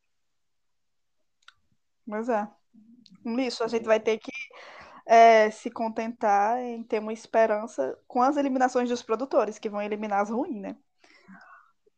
Mas 2.06 2.28
é. 2.28 2.48
Isso, 3.24 3.62
a 3.64 3.68
gente 3.68 3.84
vai 3.84 4.00
ter 4.00 4.18
que 4.18 4.32
é, 5.06 5.50
se 5.50 5.70
contentar 5.70 6.58
em 6.58 6.82
ter 6.82 7.00
uma 7.00 7.12
esperança 7.12 7.98
com 8.06 8.22
as 8.22 8.36
eliminações 8.36 8.88
dos 8.88 9.02
produtores, 9.02 9.58
que 9.58 9.68
vão 9.68 9.82
eliminar 9.82 10.20
as 10.20 10.30
ruins, 10.30 10.60
né? 10.60 10.76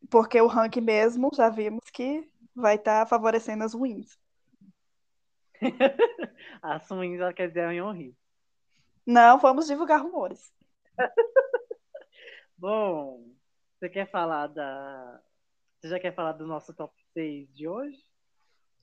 Porque 0.08 0.40
o 0.40 0.46
ranking 0.46 0.80
mesmo, 0.80 1.30
já 1.34 1.48
vimos 1.48 1.90
que 1.92 2.28
vai 2.54 2.76
estar 2.76 3.00
tá 3.00 3.06
favorecendo 3.06 3.64
as 3.64 3.74
ruins. 3.74 4.18
as 6.62 6.88
ruins, 6.88 7.20
ela 7.20 7.32
quer 7.32 7.48
dizer 7.48 7.70
em 7.70 7.82
honrir. 7.82 8.14
Não, 9.06 9.38
vamos 9.38 9.66
divulgar 9.66 10.00
rumores. 10.00 10.52
Bom, 12.60 13.24
você 13.78 13.88
quer 13.88 14.10
falar 14.10 14.48
da. 14.48 15.22
Você 15.80 15.88
já 15.88 15.98
quer 15.98 16.14
falar 16.14 16.32
do 16.32 16.46
nosso 16.46 16.74
top 16.74 16.94
6 17.14 17.48
de 17.54 17.66
hoje? 17.66 17.98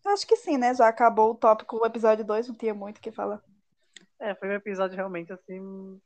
Acho 0.04 0.26
que 0.26 0.36
sim, 0.36 0.58
né? 0.58 0.74
Já 0.74 0.88
acabou 0.88 1.30
o 1.30 1.36
tópico, 1.36 1.78
o 1.78 1.86
episódio 1.86 2.26
2, 2.26 2.48
não 2.48 2.56
tinha 2.56 2.74
muito 2.74 2.98
o 2.98 3.02
que 3.02 3.12
falar. 3.12 3.40
É, 4.20 4.34
foi 4.34 4.50
um 4.50 4.54
episódio 4.54 4.96
realmente 4.96 5.32
assim, 5.32 6.02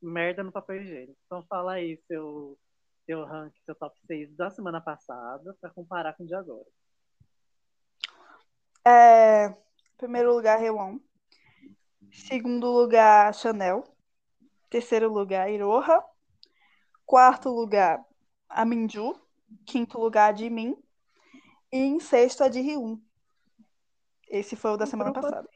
merda 0.00 0.44
no 0.44 0.52
papel 0.52 0.80
higiênico. 0.80 1.18
Então 1.26 1.44
fala 1.48 1.72
aí 1.72 2.00
seu, 2.06 2.56
seu 3.04 3.24
rank, 3.24 3.52
seu 3.64 3.74
top 3.74 3.98
6 4.06 4.36
da 4.36 4.48
semana 4.48 4.80
passada, 4.80 5.56
para 5.60 5.70
comparar 5.70 6.14
com 6.16 6.22
o 6.22 6.26
de 6.26 6.36
agora. 6.36 6.68
É, 8.86 9.56
primeiro 9.96 10.32
lugar, 10.32 10.60
Rewon. 10.60 11.00
Segundo 12.12 12.70
lugar, 12.70 13.34
Chanel. 13.34 13.82
Terceiro 14.70 15.12
lugar, 15.12 15.50
Iroha. 15.50 16.00
Quarto 17.08 17.48
lugar, 17.48 18.04
a 18.50 18.66
Minju. 18.66 19.18
Quinto 19.64 19.98
lugar, 19.98 20.36
Jimin. 20.36 20.76
E 21.72 21.78
em 21.78 21.98
sexto, 21.98 22.44
a 22.44 22.48
de 22.48 22.60
Ryun. 22.60 23.00
Esse 24.28 24.54
foi 24.54 24.72
o 24.72 24.76
da 24.76 24.84
semana 24.84 25.10
passada. 25.10 25.48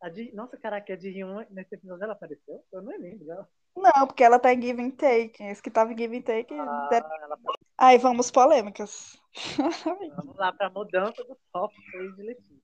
A 0.00 0.08
de... 0.08 0.32
Nossa, 0.32 0.56
caraca, 0.56 0.92
a 0.92 0.96
de 0.96 1.10
Ryun 1.10 1.44
nesse 1.50 1.74
episódio 1.74 2.04
ela 2.04 2.12
apareceu? 2.12 2.64
Eu 2.70 2.82
não 2.82 2.92
lembro 2.96 3.26
dela. 3.26 3.48
Não, 3.74 4.06
porque 4.06 4.22
ela 4.22 4.38
tá 4.38 4.54
em 4.54 4.62
Give 4.62 4.80
and 4.80 4.92
Take. 4.92 5.42
Esse 5.42 5.60
que 5.60 5.72
tava 5.72 5.92
em 5.92 5.98
Give 5.98 6.16
and 6.16 6.22
Take. 6.22 6.54
Ah, 6.54 6.86
deve... 6.88 7.06
ela... 7.20 7.36
Aí 7.76 7.98
vamos 7.98 8.30
polêmicas. 8.30 9.20
Vamos 10.16 10.36
lá 10.36 10.52
pra 10.52 10.70
mudança 10.70 11.24
do 11.24 11.36
top 11.52 11.74
3 11.90 12.14
de 12.14 12.22
Letícia. 12.22 12.56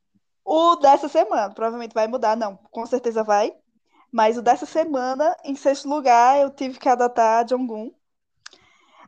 O 0.45 0.77
dessa 0.77 1.09
semana, 1.09 1.53
provavelmente 1.53 1.92
vai 1.92 2.07
mudar, 2.07 2.37
não, 2.37 2.57
com 2.57 2.87
certeza 2.87 3.25
vai. 3.25 3.53
Mas 4.12 4.38
o 4.38 4.42
dessa 4.42 4.64
semana, 4.64 5.37
em 5.45 5.57
sexto 5.57 5.88
lugar, 5.88 6.38
eu 6.40 6.51
tive 6.51 6.79
que 6.79 6.88
adotar 6.88 7.42
a 7.42 7.47
Jonggun. 7.47 7.92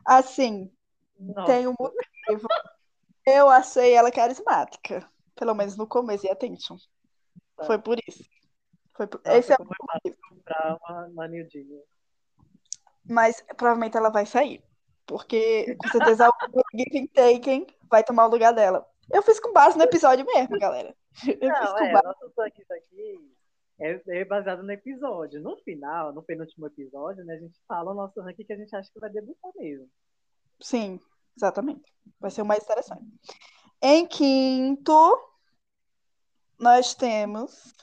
Assim, 0.09 0.71
Nossa. 1.19 1.45
tem 1.45 1.67
um 1.67 1.75
motivo. 1.79 2.47
Eu 3.27 3.47
achei 3.47 3.93
ela 3.93 4.11
carismática. 4.11 5.07
Pelo 5.35 5.53
menos 5.53 5.77
no 5.77 5.85
começo, 5.85 6.25
e 6.25 6.31
attention. 6.31 6.77
Tá. 7.55 7.65
Foi 7.65 7.77
por 7.77 7.95
isso. 8.07 8.23
Foi 8.95 9.05
por... 9.05 9.21
Nossa, 9.23 9.37
Esse 9.37 9.53
é 9.53 9.55
o 9.59 9.63
motivo. 9.63 10.17
comprar 10.27 10.77
uma, 10.81 11.05
uma 11.09 11.29
Mas 13.07 13.39
provavelmente 13.55 13.95
ela 13.95 14.09
vai 14.09 14.25
sair. 14.25 14.63
Porque 15.05 15.75
com 15.75 15.87
certeza 15.89 16.27
o 16.27 16.61
Giving 16.75 17.07
Taken 17.07 17.67
vai 17.87 18.03
tomar 18.03 18.25
o 18.25 18.31
lugar 18.31 18.51
dela. 18.51 18.83
Eu 19.13 19.21
fiz 19.21 19.39
com 19.39 19.53
base 19.53 19.77
no 19.77 19.83
episódio 19.83 20.25
mesmo, 20.25 20.57
galera. 20.57 20.95
Eu 21.27 21.49
Não, 21.49 21.77
é, 21.77 21.93
base... 21.93 22.03
nosso 22.03 22.33
ranking 22.35 22.63
aqui 22.71 23.31
é, 23.79 24.01
é, 24.07 24.25
baseado 24.25 24.63
no 24.63 24.71
episódio. 24.71 25.41
No 25.41 25.57
final, 25.57 26.13
no 26.13 26.21
penúltimo 26.21 26.67
episódio, 26.67 27.23
né, 27.23 27.35
a 27.35 27.39
gente 27.39 27.59
fala 27.67 27.91
o 27.91 27.95
nosso 27.95 28.19
ranking 28.21 28.43
que 28.43 28.53
a 28.53 28.57
gente 28.57 28.75
acha 28.75 28.91
que 28.91 28.99
vai 28.99 29.09
debutar 29.09 29.51
mesmo. 29.55 29.89
Sim, 30.59 30.99
exatamente. 31.35 31.93
Vai 32.19 32.29
ser 32.29 32.41
o 32.41 32.45
mais 32.45 32.63
interessante. 32.63 33.05
Em 33.81 34.05
quinto, 34.05 35.17
nós 36.59 36.93
temos 36.93 37.73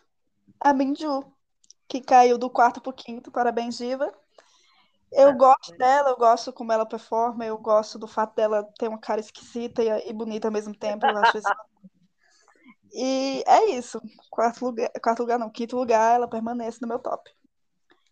a 0.61 0.74
Minju, 0.74 1.24
que 1.88 2.00
caiu 2.00 2.37
do 2.37 2.50
quarto 2.50 2.80
para 2.80 2.90
o 2.90 2.94
quinto. 2.94 3.30
Parabéns, 3.30 3.78
Diva. 3.78 4.12
Eu 5.11 5.35
gosto 5.35 5.74
dela, 5.78 6.11
eu 6.11 6.16
gosto 6.16 6.52
como 6.52 6.72
ela 6.72 6.85
performa, 6.85 7.46
eu 7.46 7.56
gosto 7.56 7.98
do 7.98 8.09
fato 8.09 8.35
dela 8.35 8.64
ter 8.78 8.88
uma 8.88 8.98
cara 8.98 9.20
esquisita 9.20 9.82
e, 9.82 10.11
e 10.11 10.12
bonita 10.12 10.48
ao 10.48 10.52
mesmo 10.52 10.74
tempo. 10.74 11.06
Eu 11.06 11.16
acho 11.16 11.38
isso... 11.38 11.48
E 12.98 13.44
é 13.46 13.76
isso. 13.76 14.00
Quarto 14.30 14.64
lugar, 14.64 14.90
quarto 15.02 15.20
lugar 15.20 15.38
não, 15.38 15.50
quinto 15.50 15.76
lugar, 15.76 16.14
ela 16.14 16.26
permanece 16.26 16.78
no 16.80 16.88
meu 16.88 16.98
top. 16.98 17.30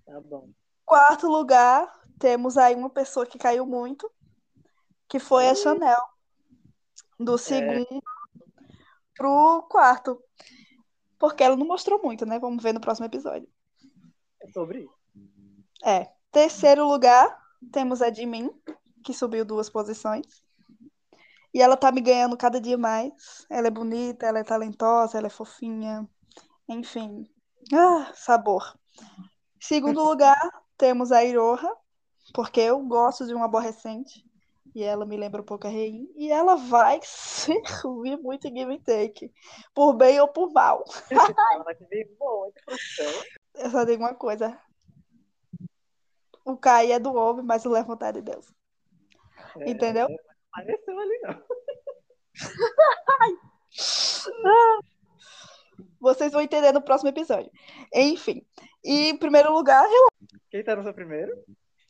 Tá 0.05 0.21
bom. 0.21 0.51
Quarto 0.85 1.27
lugar, 1.27 1.91
temos 2.19 2.59
aí 2.59 2.75
uma 2.75 2.91
pessoa 2.91 3.25
que 3.25 3.39
caiu 3.39 3.65
muito, 3.65 4.11
que 5.09 5.19
foi 5.19 5.49
a 5.49 5.55
Chanel. 5.55 6.03
Do 7.19 7.37
é. 7.37 7.39
segundo 7.39 7.97
é. 7.97 8.01
pro 9.17 9.63
quarto. 9.71 10.23
Porque 11.19 11.43
ela 11.43 11.57
não 11.57 11.67
mostrou 11.67 12.03
muito, 12.03 12.27
né? 12.27 12.39
Vamos 12.39 12.63
ver 12.63 12.75
no 12.75 12.81
próximo 12.81 13.07
episódio. 13.07 13.49
É 14.43 14.49
sobre 14.49 14.81
isso. 14.81 14.95
É. 15.83 16.13
Terceiro 16.31 16.87
lugar, 16.87 17.41
temos 17.73 18.03
a 18.03 18.13
Jimin, 18.13 18.51
que 19.03 19.15
subiu 19.15 19.47
duas 19.47 19.71
posições. 19.71 20.45
E 21.55 21.63
ela 21.63 21.77
tá 21.77 21.93
me 21.93 22.01
ganhando 22.01 22.37
cada 22.37 22.61
dia 22.61 22.77
mais. 22.77 23.47
Ela 23.49 23.69
é 23.69 23.71
bonita, 23.71 24.27
ela 24.27 24.41
é 24.41 24.45
talentosa, 24.45 25.17
ela 25.17 25.29
é 25.29 25.31
fofinha. 25.31 26.05
Enfim. 26.69 27.31
Ah, 27.73 28.11
sabor. 28.13 28.77
Segundo 29.61 30.03
lugar, 30.03 30.37
temos 30.77 31.13
a 31.13 31.25
Iroha, 31.25 31.73
porque 32.35 32.61
eu 32.61 32.81
gosto 32.81 33.25
de 33.25 33.35
um 33.35 33.45
aborrecente. 33.45 34.25
E 34.75 34.83
ela 34.83 35.07
me 35.07 35.17
lembra 35.17 35.41
um 35.41 35.45
pouco 35.45 35.69
a 35.69 35.71
Rein. 35.71 36.09
E 36.17 36.33
ela 36.33 36.57
vai 36.57 36.99
servir 37.05 38.19
muito 38.23 38.49
em 38.49 38.59
give 38.59 38.75
and 38.75 38.81
take. 38.81 39.33
Por 39.73 39.95
bem 39.95 40.21
ou 40.21 40.27
por 40.27 40.53
mal. 40.53 40.85
Eu 43.55 43.71
só 43.71 43.85
digo 43.85 44.03
uma 44.03 44.15
coisa. 44.15 44.59
O 46.45 46.57
cair 46.57 46.91
é 46.91 46.99
do 46.99 47.15
homem, 47.15 47.45
mas 47.45 47.65
o 47.65 47.71
levantar 47.71 48.09
é 48.09 48.13
de 48.15 48.23
Deus. 48.23 48.53
É, 49.61 49.71
Entendeu? 49.71 50.09
Apareceu 50.55 50.99
ali, 50.99 51.21
não. 51.23 51.43
Vocês 56.01 56.33
vão 56.33 56.41
entender 56.43 56.73
no 56.73 56.81
próximo 56.81 57.09
episódio. 57.09 57.51
Enfim. 57.93 58.47
E 58.85 59.09
em 59.09 59.17
primeiro 59.17 59.53
lugar, 59.53 59.85
Quem 60.51 60.63
tá 60.63 60.77
no 60.77 60.85
seu 60.85 60.95
primeiro? 60.95 61.33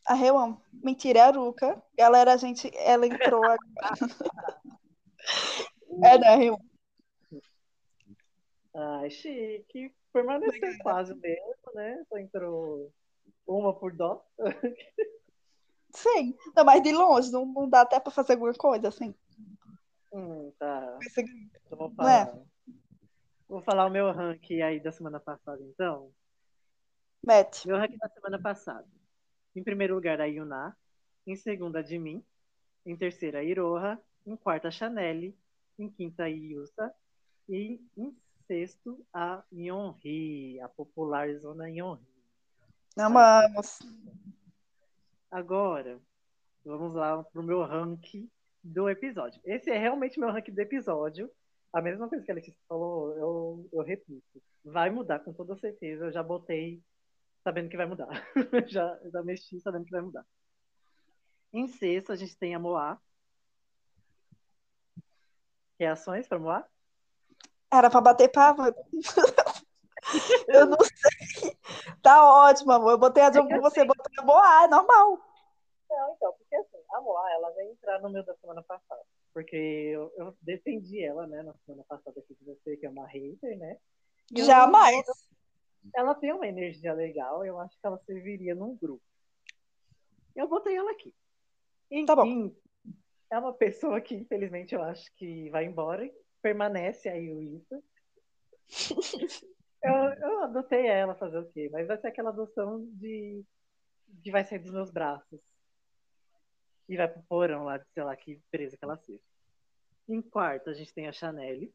A 0.07 0.15
Reuam. 0.15 0.59
Mentira, 0.73 1.19
é 1.19 1.23
a 1.23 1.31
Ruka. 1.31 1.83
Galera, 1.97 2.33
a 2.33 2.39
gente. 2.39 2.71
Ela 2.75 3.07
entrou 3.07 3.45
agora. 3.45 3.59
é, 6.05 6.19
né, 6.19 6.37
Reuam? 6.37 6.61
Ai, 8.75 9.11
chique. 9.11 9.95
Permaneceu 10.12 10.79
quase 10.83 11.15
mesmo, 11.17 11.55
né? 11.75 12.03
Só 12.09 12.19
entrou 12.19 12.91
uma 13.47 13.79
por 13.79 13.95
dó. 13.95 14.25
Sim. 15.95 16.36
Não, 16.55 16.64
mas 16.64 16.82
de 16.82 16.92
longe, 16.92 17.30
não, 17.30 17.47
não 17.47 17.68
dá 17.68 17.82
até 17.82 17.99
pra 18.01 18.11
fazer 18.12 18.32
alguma 18.34 18.53
coisa, 18.55 18.88
assim. 18.88 19.14
Hum, 20.12 20.53
tá. 20.59 20.99
Então 21.66 21.78
vou 21.78 21.92
Não 21.97 22.09
é? 22.09 22.26
falar. 22.26 22.38
Vou 23.49 23.62
falar 23.62 23.86
o 23.86 23.90
meu 23.90 24.11
ranking 24.12 24.62
aí 24.62 24.80
da 24.80 24.90
semana 24.90 25.20
passada, 25.20 25.62
então. 25.62 26.11
Mete. 27.24 27.66
Meu 27.66 27.76
ranking 27.76 27.99
da 27.99 28.09
semana 28.09 28.40
passada. 28.40 28.86
Em 29.55 29.62
primeiro 29.62 29.95
lugar, 29.95 30.20
a 30.20 30.24
Yuna. 30.24 30.76
Em 31.26 31.36
segundo, 31.36 31.76
a 31.76 31.82
Jimin. 31.82 32.24
Em 32.84 32.97
terceiro, 32.97 33.38
a 33.38 33.45
Iroha. 33.45 34.01
Em 34.26 34.36
quarto, 34.36 34.66
a 34.66 34.70
Chanel. 34.70 35.32
Em 35.78 35.88
quinta, 35.88 36.24
a 36.24 36.26
Yusa. 36.26 36.92
E 37.49 37.80
em 37.97 38.16
sexto, 38.47 39.05
a 39.12 39.42
Yeonri, 39.53 40.61
a 40.61 40.68
popular 40.68 41.32
zona 41.38 41.70
Yeonri. 41.70 42.03
Amamos. 42.97 43.78
Agora, 45.35 46.01
vamos 46.64 46.95
lá 46.95 47.24
pro 47.24 47.43
meu 47.43 47.64
ranking 47.64 48.30
do 48.62 48.89
episódio. 48.89 49.41
Esse 49.45 49.68
é 49.68 49.76
realmente 49.76 50.20
meu 50.20 50.30
ranking 50.30 50.53
do 50.53 50.61
episódio. 50.61 51.28
A 51.72 51.82
mesma 51.82 52.09
coisa 52.09 52.24
que 52.24 52.30
a 52.30 52.35
Letícia 52.37 52.61
falou, 52.68 53.18
eu, 53.18 53.68
eu 53.72 53.82
repito. 53.82 54.22
Vai 54.64 54.91
mudar 54.91 55.18
com 55.18 55.32
toda 55.32 55.57
certeza. 55.57 56.05
Eu 56.05 56.12
já 56.12 56.22
botei 56.22 56.80
sabendo 57.43 57.68
que 57.68 57.76
vai 57.76 57.85
mudar. 57.85 58.09
já, 58.70 58.97
já 59.11 59.24
mexi 59.24 59.59
sabendo 59.59 59.87
que 59.87 59.91
vai 59.91 60.03
mudar. 60.03 60.24
Em 61.53 61.66
sexto, 61.66 62.12
a 62.12 62.16
gente 62.16 62.39
tem 62.39 62.55
a 62.55 62.61
Moá. 62.61 62.97
Reações 65.80 66.28
para 66.28 66.39
Moá? 66.39 66.64
Era 67.72 67.91
pra 67.91 68.01
bater 68.01 68.28
palma. 68.30 68.72
Eu 70.47 70.66
não 70.66 70.78
sei. 70.78 71.14
Tá 72.05 72.22
ótimo, 72.50 72.70
amor. 72.70 72.90
Eu 72.90 72.98
botei 72.98 73.22
a 73.22 73.28
É 73.28 73.30
que 73.30 73.59
você 73.61 73.82
botou 73.82 74.05
a 74.18 74.22
boa, 74.22 74.64
é 74.64 74.68
normal. 74.68 75.18
Não, 75.88 76.14
então, 76.14 76.32
porque 76.34 76.55
assim, 76.55 76.76
a 76.92 77.00
Moá, 77.00 77.32
ela 77.32 77.50
vai 77.52 77.64
entrar 77.64 77.98
no 78.02 78.11
meio 78.11 78.26
da 78.26 78.34
semana 78.36 78.62
passada. 78.62 79.00
Porque 79.32 79.57
eu, 79.57 80.12
eu 80.18 80.36
defendi 80.42 81.02
ela, 81.02 81.26
né, 81.26 81.42
na 81.42 81.55
semana 81.64 81.82
passada 81.88 82.20
aqui 82.20 82.34
de 82.34 82.44
você, 82.44 82.76
que 82.76 82.84
é 82.84 82.90
uma 82.90 83.07
hater, 83.07 83.59
né? 83.59 83.78
Eu- 84.36 84.44
Jamais. 84.44 85.07
Ela 85.94 86.14
tem 86.14 86.30
uma 86.32 86.46
energia 86.46 86.92
legal, 86.92 87.42
eu 87.44 87.59
acho 87.59 87.72
que 87.80 87.86
ela 87.86 87.98
serviria 88.05 88.55
num 88.55 88.76
grupo. 88.76 89.02
Eu 90.36 90.46
botei 90.46 90.76
ela 90.76 90.90
aqui. 90.90 91.14
Em 91.90 92.05
Tá 92.05 92.14
bom. 92.16 92.55
é 93.30 93.38
uma 93.38 93.55
pessoa 93.55 93.98
que, 94.00 94.14
infelizmente, 94.14 94.74
eu 94.74 94.82
acho 94.82 95.11
que 95.14 95.48
vai 95.48 95.64
embora. 95.64 96.07
Permanece 96.42 97.09
aí 97.09 97.32
o 97.32 97.40
Issa. 97.40 97.82
Eu, 99.85 99.95
eu 99.95 100.43
adotei 100.45 100.87
ela 100.87 101.14
fazer 101.14 101.39
o 101.39 101.49
quê? 101.51 101.68
Mas 101.70 101.87
vai 101.87 101.99
ser 101.99 102.07
aquela 102.07 102.30
adoção 102.30 102.87
de 102.93 103.45
que 104.22 104.30
vai 104.30 104.43
sair 104.43 104.59
dos 104.59 104.72
meus 104.72 104.91
braços. 104.91 105.39
E 106.89 106.97
vai 106.97 107.07
pro 107.07 107.22
porão 107.24 107.64
lá, 107.64 107.76
de 107.76 107.85
sei 107.93 108.03
lá 108.03 108.16
que 108.16 108.41
presa 108.51 108.76
que 108.78 108.85
ela 108.85 108.97
seja. 108.97 109.20
Em 110.09 110.22
quarto, 110.22 110.70
a 110.70 110.72
gente 110.72 110.93
tem 110.93 111.07
a 111.07 111.12
Chanel. 111.12 111.68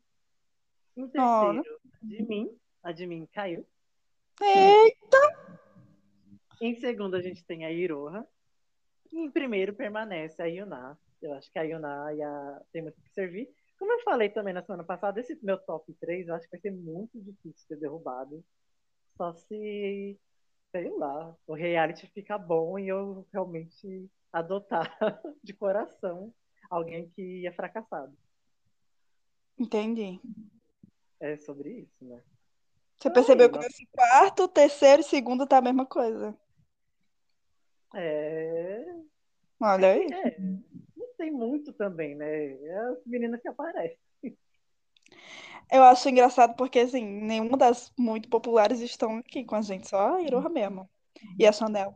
Em 0.98 1.08
terceiro, 1.08 1.80
a 2.02 2.06
de 2.06 2.24
mim. 2.24 2.60
A 2.82 2.92
de 2.92 3.06
mim 3.06 3.28
caiu. 3.32 3.66
Ei, 4.42 4.96
Em 6.62 6.76
segundo, 6.76 7.16
a 7.16 7.22
gente 7.22 7.46
tem 7.46 7.64
a 7.64 7.72
Iroha. 7.72 8.28
E 9.12 9.20
em 9.20 9.30
primeiro 9.30 9.74
permanece 9.74 10.42
a 10.42 10.46
Yuna. 10.46 10.98
Eu 11.22 11.34
acho 11.34 11.52
que 11.52 11.60
a 11.60 11.64
Yuna 11.64 12.14
ia 12.14 12.62
ter 12.72 12.82
muito 12.82 13.00
que 13.02 13.10
servir. 13.12 13.50
Como 13.80 13.94
eu 13.94 14.04
falei 14.04 14.30
também 14.30 14.54
na 14.54 14.62
semana 14.62 14.84
passada, 14.84 15.22
esse 15.22 15.40
meu 15.42 15.58
top 15.58 15.94
3 15.94 16.28
eu 16.28 16.36
acho 16.36 16.44
que 16.46 16.52
vai 16.52 16.60
ser 16.60 16.72
muito 16.72 17.20
difícil 17.22 17.66
ser 17.66 17.78
derrubado. 17.78 18.44
Só 19.16 19.34
se, 19.34 20.20
sei 20.70 20.90
lá, 20.98 21.34
o 21.48 21.54
reality 21.54 22.06
ficar 22.08 22.38
bom 22.38 22.78
e 22.78 22.90
eu 22.90 23.26
realmente 23.32 24.12
adotar 24.34 24.94
de 25.42 25.54
coração 25.54 26.34
alguém 26.70 27.10
que 27.10 27.48
é 27.48 27.52
fracassado. 27.54 28.16
Entendi. 29.58 30.20
É 31.22 31.38
sobre 31.38 31.70
isso, 31.80 32.06
né? 32.06 32.22
Você 32.98 33.10
percebeu 33.10 33.46
Ai, 33.46 33.50
que 33.50 33.56
nossa. 33.56 33.68
nesse 33.70 33.86
quarto, 33.88 34.48
terceiro 34.50 35.02
e 35.02 35.06
segundo 35.06 35.48
tá 35.48 35.58
a 35.58 35.62
mesma 35.62 35.86
coisa. 35.86 36.38
É. 37.96 38.86
Olha 39.62 39.94
aí. 39.94 40.08
é 40.12 40.38
tem 41.20 41.30
muito 41.32 41.74
também, 41.74 42.16
né? 42.16 42.54
É 42.54 42.78
as 42.92 43.06
meninas 43.06 43.42
que 43.42 43.50
aparecem. 43.50 43.98
Eu 45.72 45.84
acho 45.84 46.10
engraçado 46.10 46.56
porque, 46.56 46.80
assim, 46.80 47.06
nenhuma 47.06 47.58
das 47.58 47.94
muito 47.98 48.28
populares 48.30 48.80
estão 48.80 49.18
aqui 49.18 49.44
com 49.44 49.56
a 49.56 49.62
gente, 49.62 49.88
só 49.88 50.16
a 50.16 50.22
Iroha 50.22 50.50
mesmo. 50.50 50.90
E 51.38 51.46
a 51.46 51.52
Chanel. 51.52 51.94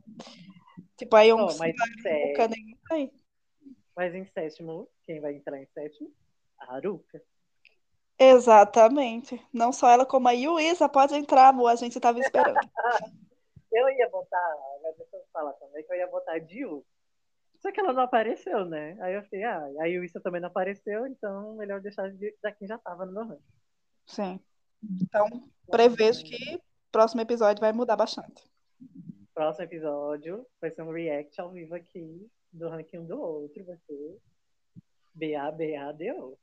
Tipo, 0.97 1.15
aí 1.15 1.34
um 1.34 1.38
mas, 1.57 1.61
em 1.61 2.01
sé- 2.01 2.28
nunca 2.28 2.47
nem 2.49 2.78
aí. 2.91 3.11
mas 3.95 4.13
em 4.13 4.26
sétimo, 4.26 4.88
quem 5.05 5.21
vai 5.21 5.36
entrar 5.36 5.57
em 5.59 5.67
sétimo? 5.74 6.11
A 6.59 6.76
Haruka. 6.76 7.21
Exatamente. 8.19 9.41
Não 9.51 9.71
só 9.71 9.89
ela, 9.89 10.05
como 10.05 10.28
a 10.28 10.32
Yuisa 10.34 10.88
pode 10.88 11.15
entrar, 11.15 11.47
amor. 11.47 11.69
A 11.69 11.76
gente 11.76 11.99
tava 11.99 12.19
esperando. 12.19 12.59
Eu 13.71 13.89
ia 13.89 14.07
botar, 14.07 14.55
mas 14.84 14.95
deixa 14.97 15.15
eu 15.17 15.24
falar 15.34 15.51
também, 15.53 15.84
que 15.84 15.91
eu 15.91 15.97
ia 15.97 16.05
botar 16.05 16.34
a 16.34 16.39
Jiu. 16.39 16.86
Só 17.64 17.72
que 17.72 17.80
ela 17.80 17.93
não 17.93 18.03
apareceu, 18.03 18.66
né? 18.66 18.97
Aí 18.99 19.16
eu 19.16 19.24
falei, 19.24 19.45
ah, 19.45 19.66
a 19.80 19.86
Yuissa 19.86 20.20
também 20.20 20.41
não 20.41 20.49
apareceu, 20.49 21.07
então 21.07 21.55
melhor 21.55 21.80
deixar 21.80 22.11
de, 22.11 22.36
da 22.43 22.51
quem 22.51 22.68
já 22.68 22.78
tava 22.78 23.05
no 23.05 23.14
meu 23.14 23.26
ranking. 23.26 23.41
Sim. 24.05 24.38
Então, 25.01 25.49
prevejo 25.72 26.26
que 26.26 26.57
o 26.57 26.61
próximo 26.91 27.22
episódio 27.22 27.61
vai 27.61 27.72
mudar 27.72 27.95
bastante. 27.95 28.43
Próximo 29.34 29.64
episódio 29.64 30.45
vai 30.59 30.72
ser 30.72 30.82
um 30.82 30.91
react 30.91 31.39
ao 31.39 31.51
vivo 31.51 31.74
aqui 31.74 32.30
do 32.51 32.68
ranking 32.68 32.97
um 32.97 33.05
do 33.05 33.18
outro. 33.18 33.64
Vai 33.64 33.78
ser 33.78 34.20
B-A-B-A-D-O. 35.14 36.38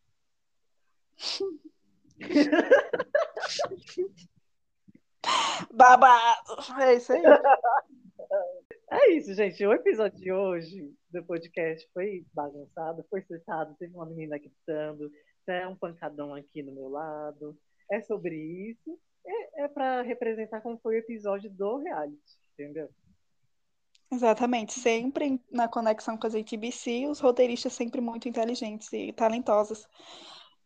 Babado! 5.71 6.81
É 6.81 6.95
isso 6.95 7.12
aí. 7.12 7.21
É 8.91 9.12
isso, 9.12 9.32
gente. 9.34 9.64
O 9.64 9.72
episódio 9.72 10.18
de 10.18 10.32
hoje 10.32 10.93
do 11.11 11.22
podcast 11.24 11.88
foi 11.95 12.26
bagunçado, 12.34 13.05
foi 13.09 13.22
surtado. 13.22 13.76
Teve 13.78 13.95
uma 13.95 14.05
menina 14.05 14.36
gritando, 14.36 15.09
é 15.47 15.66
um 15.66 15.76
pancadão 15.76 16.34
aqui 16.34 16.61
do 16.61 16.72
meu 16.72 16.88
lado. 16.88 17.57
É 17.88 18.01
sobre 18.01 18.34
isso. 18.34 18.99
É, 19.24 19.64
é 19.64 19.68
para 19.68 20.03
representar 20.03 20.61
como 20.61 20.78
foi 20.78 20.97
o 20.97 20.99
episódio 20.99 21.49
do 21.51 21.76
reality, 21.76 22.18
entendeu? 22.55 22.91
Exatamente. 24.11 24.72
Sempre 24.80 25.41
na 25.53 25.68
conexão 25.68 26.16
com 26.16 26.26
a 26.26 26.30
JTBC, 26.30 27.07
os 27.07 27.20
roteiristas 27.20 27.72
sempre 27.72 28.01
muito 28.01 28.28
inteligentes 28.28 28.93
e 28.93 29.12
talentosos. 29.12 29.86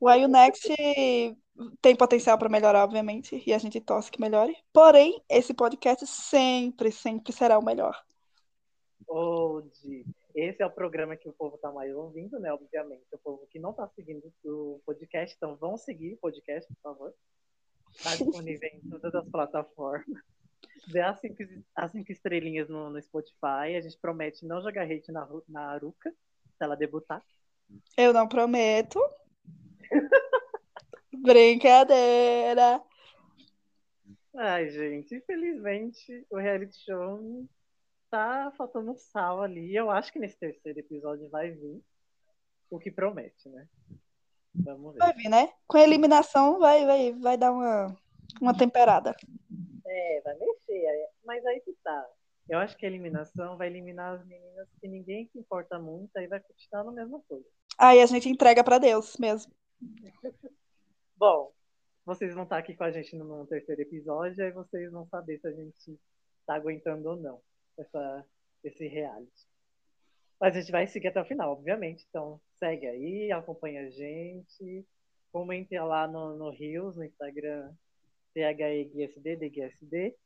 O 0.00 0.10
IU 0.10 0.28
Next 0.28 0.74
tem 1.82 1.94
potencial 1.94 2.38
para 2.38 2.48
melhorar, 2.48 2.84
obviamente, 2.84 3.42
e 3.46 3.52
a 3.52 3.58
gente 3.58 3.82
torce 3.82 4.10
que 4.10 4.20
melhore. 4.20 4.56
Porém, 4.72 5.22
esse 5.28 5.52
podcast 5.52 6.06
sempre, 6.06 6.90
sempre 6.90 7.30
será 7.30 7.58
o 7.58 7.64
melhor. 7.64 8.02
Onde 9.08 10.04
esse 10.34 10.62
é 10.62 10.66
o 10.66 10.70
programa 10.70 11.16
que 11.16 11.28
o 11.28 11.32
povo 11.32 11.56
tá 11.58 11.70
mais 11.70 11.94
ouvindo, 11.94 12.38
né? 12.40 12.52
Obviamente, 12.52 13.04
o 13.12 13.18
povo 13.18 13.46
que 13.46 13.58
não 13.58 13.72
tá 13.72 13.86
seguindo 13.88 14.32
o 14.44 14.80
podcast, 14.84 15.34
então 15.36 15.56
vão 15.56 15.76
seguir 15.76 16.14
o 16.14 16.18
podcast, 16.18 16.72
por 16.74 16.80
favor. 16.82 17.14
Tá 18.02 18.16
disponível 18.16 18.68
em 18.72 18.80
todas 18.88 19.14
as 19.14 19.28
plataformas. 19.28 20.22
Dê 20.88 21.00
as 21.00 21.20
cinco, 21.20 21.42
as 21.74 21.92
cinco 21.92 22.10
estrelinhas 22.10 22.68
no, 22.68 22.90
no 22.90 23.00
Spotify. 23.00 23.76
A 23.76 23.80
gente 23.80 23.98
promete 23.98 24.44
não 24.44 24.60
jogar 24.60 24.90
hate 24.90 25.12
na, 25.12 25.28
na 25.48 25.68
Aruca, 25.68 26.10
se 26.10 26.64
ela 26.64 26.76
debutar. 26.76 27.22
Eu 27.96 28.12
não 28.12 28.28
prometo. 28.28 28.98
Brincadeira. 31.12 32.82
Ai, 34.36 34.68
gente, 34.68 35.14
infelizmente 35.14 36.26
o 36.28 36.36
reality 36.36 36.76
show 36.84 37.46
tá 38.14 38.52
faltando 38.56 38.96
sal 38.96 39.42
ali. 39.42 39.74
Eu 39.74 39.90
acho 39.90 40.12
que 40.12 40.20
nesse 40.20 40.38
terceiro 40.38 40.78
episódio 40.78 41.28
vai 41.30 41.50
vir 41.50 41.82
o 42.70 42.78
que 42.78 42.90
promete, 42.90 43.48
né? 43.48 43.68
Vamos 44.54 44.94
ver. 44.94 45.00
Vai 45.00 45.12
vir, 45.14 45.28
né? 45.28 45.52
Com 45.66 45.78
a 45.78 45.82
eliminação 45.82 46.60
vai, 46.60 46.86
vai, 46.86 47.12
vai 47.12 47.36
dar 47.36 47.50
uma, 47.50 47.96
uma 48.40 48.56
temperada. 48.56 49.16
É, 49.84 50.20
vai 50.20 50.38
mexer. 50.38 50.84
é. 50.86 51.10
Mas 51.24 51.44
aí 51.44 51.60
que 51.60 51.72
tá. 51.82 52.06
Eu 52.48 52.58
acho 52.58 52.76
que 52.76 52.86
a 52.86 52.88
eliminação 52.88 53.56
vai 53.56 53.66
eliminar 53.66 54.14
as 54.14 54.24
meninas 54.26 54.68
que 54.80 54.86
ninguém 54.86 55.26
se 55.26 55.38
importa 55.38 55.78
muito, 55.78 56.16
aí 56.16 56.28
vai 56.28 56.38
continuar 56.40 56.84
na 56.84 56.92
mesma 56.92 57.20
coisa. 57.26 57.46
Aí 57.76 58.00
a 58.00 58.06
gente 58.06 58.28
entrega 58.28 58.62
para 58.62 58.78
Deus 58.78 59.16
mesmo. 59.16 59.52
Bom, 61.16 61.52
vocês 62.04 62.34
vão 62.34 62.44
estar 62.44 62.58
aqui 62.58 62.76
com 62.76 62.84
a 62.84 62.92
gente 62.92 63.16
no, 63.16 63.24
no 63.24 63.46
terceiro 63.46 63.80
episódio, 63.80 64.44
aí 64.44 64.52
vocês 64.52 64.92
vão 64.92 65.06
saber 65.06 65.40
se 65.40 65.48
a 65.48 65.52
gente 65.52 65.98
tá 66.46 66.54
aguentando 66.54 67.08
ou 67.08 67.16
não 67.16 67.40
essa, 67.78 68.24
esse 68.62 68.86
reality. 68.86 69.46
Mas 70.40 70.56
a 70.56 70.60
gente 70.60 70.72
vai 70.72 70.86
seguir 70.86 71.08
até 71.08 71.20
o 71.20 71.24
final, 71.24 71.52
obviamente. 71.52 72.04
Então 72.08 72.40
segue 72.58 72.86
aí, 72.86 73.32
acompanha 73.32 73.86
a 73.86 73.90
gente. 73.90 74.86
Comente 75.32 75.76
lá 75.78 76.06
no, 76.06 76.36
no 76.36 76.50
Rios, 76.50 76.96
no 76.96 77.04
Instagram, 77.04 77.72
THEGSD, 78.34 79.36
DGSD. 79.36 80.16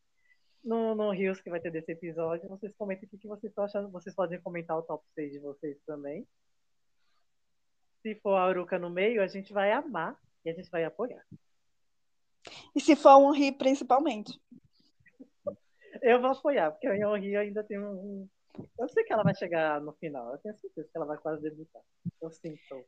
no, 0.64 0.94
no 0.94 1.10
Rios 1.10 1.40
que 1.40 1.50
vai 1.50 1.60
ter 1.60 1.70
desse 1.70 1.92
episódio. 1.92 2.48
Vocês 2.48 2.74
comentem 2.76 3.08
o 3.10 3.18
que, 3.18 3.28
vocês 3.28 3.50
estão 3.50 3.64
achando. 3.64 3.90
Vocês 3.90 4.14
podem 4.14 4.40
comentar 4.40 4.76
o 4.76 4.82
top 4.82 5.04
6 5.14 5.32
de 5.32 5.38
vocês 5.38 5.78
também. 5.86 6.26
Se 8.02 8.14
for 8.16 8.34
a 8.34 8.44
Aruca 8.44 8.78
no 8.78 8.90
meio, 8.90 9.22
a 9.22 9.26
gente 9.26 9.52
vai 9.52 9.72
amar 9.72 10.18
e 10.44 10.50
a 10.50 10.54
gente 10.54 10.70
vai 10.70 10.84
apoiar. 10.84 11.24
E 12.74 12.80
se 12.80 12.94
for 12.96 13.16
um 13.18 13.32
Rio, 13.32 13.56
principalmente. 13.56 14.38
Eu 16.02 16.20
vou 16.20 16.30
apoiar, 16.30 16.70
porque 16.70 16.86
a 16.86 16.94
Yonri 16.94 17.36
ainda 17.36 17.62
tem 17.62 17.78
um. 17.78 18.28
Eu 18.78 18.88
sei 18.88 19.04
que 19.04 19.12
ela 19.12 19.22
vai 19.22 19.34
chegar 19.34 19.80
no 19.80 19.92
final. 19.92 20.32
Eu 20.32 20.38
tenho 20.38 20.56
certeza 20.56 20.88
que 20.90 20.96
ela 20.96 21.06
vai 21.06 21.18
quase 21.18 21.42
debutar. 21.42 21.82
Eu 22.20 22.30
sinto. 22.30 22.84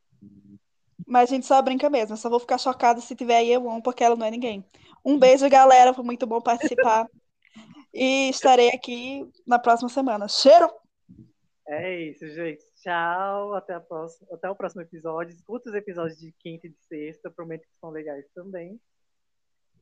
Mas 1.07 1.31
a 1.31 1.35
gente 1.35 1.47
só 1.47 1.61
brinca 1.63 1.89
mesmo. 1.89 2.15
Eu 2.15 2.17
só 2.17 2.29
vou 2.29 2.41
ficar 2.41 2.59
chocada 2.59 3.01
se 3.01 3.15
tiver 3.15 3.37
a 3.37 3.41
Yewon, 3.41 3.81
porque 3.81 4.03
ela 4.03 4.17
não 4.17 4.27
é 4.27 4.31
ninguém. 4.31 4.65
Um 5.05 5.19
beijo, 5.19 5.49
galera. 5.49 5.95
Foi 5.95 6.05
muito 6.05 6.27
bom 6.27 6.41
participar. 6.41 7.07
e 7.95 8.29
estarei 8.31 8.69
aqui 8.71 9.29
na 9.47 9.59
próxima 9.59 9.89
semana. 9.89 10.29
Cheiro! 10.29 10.71
É 11.69 12.01
isso, 12.01 12.27
gente. 12.29 12.65
Tchau. 12.83 13.55
Até, 13.55 13.75
a 13.75 13.81
próxima, 13.81 14.29
até 14.33 14.51
o 14.51 14.57
próximo 14.57 14.83
episódio. 14.83 15.35
Escuta 15.35 15.71
os 15.71 15.75
episódios 15.75 16.19
de 16.19 16.33
quinta 16.33 16.67
e 16.67 16.71
de 16.71 16.79
sexta. 16.81 17.31
Prometo 17.31 17.63
que 17.63 17.79
são 17.81 17.91
legais 17.91 18.27
também. 18.35 18.81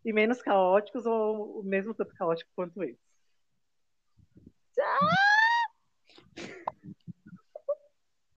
E 0.04 0.12
menos 0.12 0.42
caóticos 0.42 1.06
ou 1.06 1.62
mesmo 1.62 1.94
tanto 1.94 2.14
caótico 2.14 2.50
quanto 2.54 2.82
eles. 2.82 3.07
Tchau! 4.78 5.27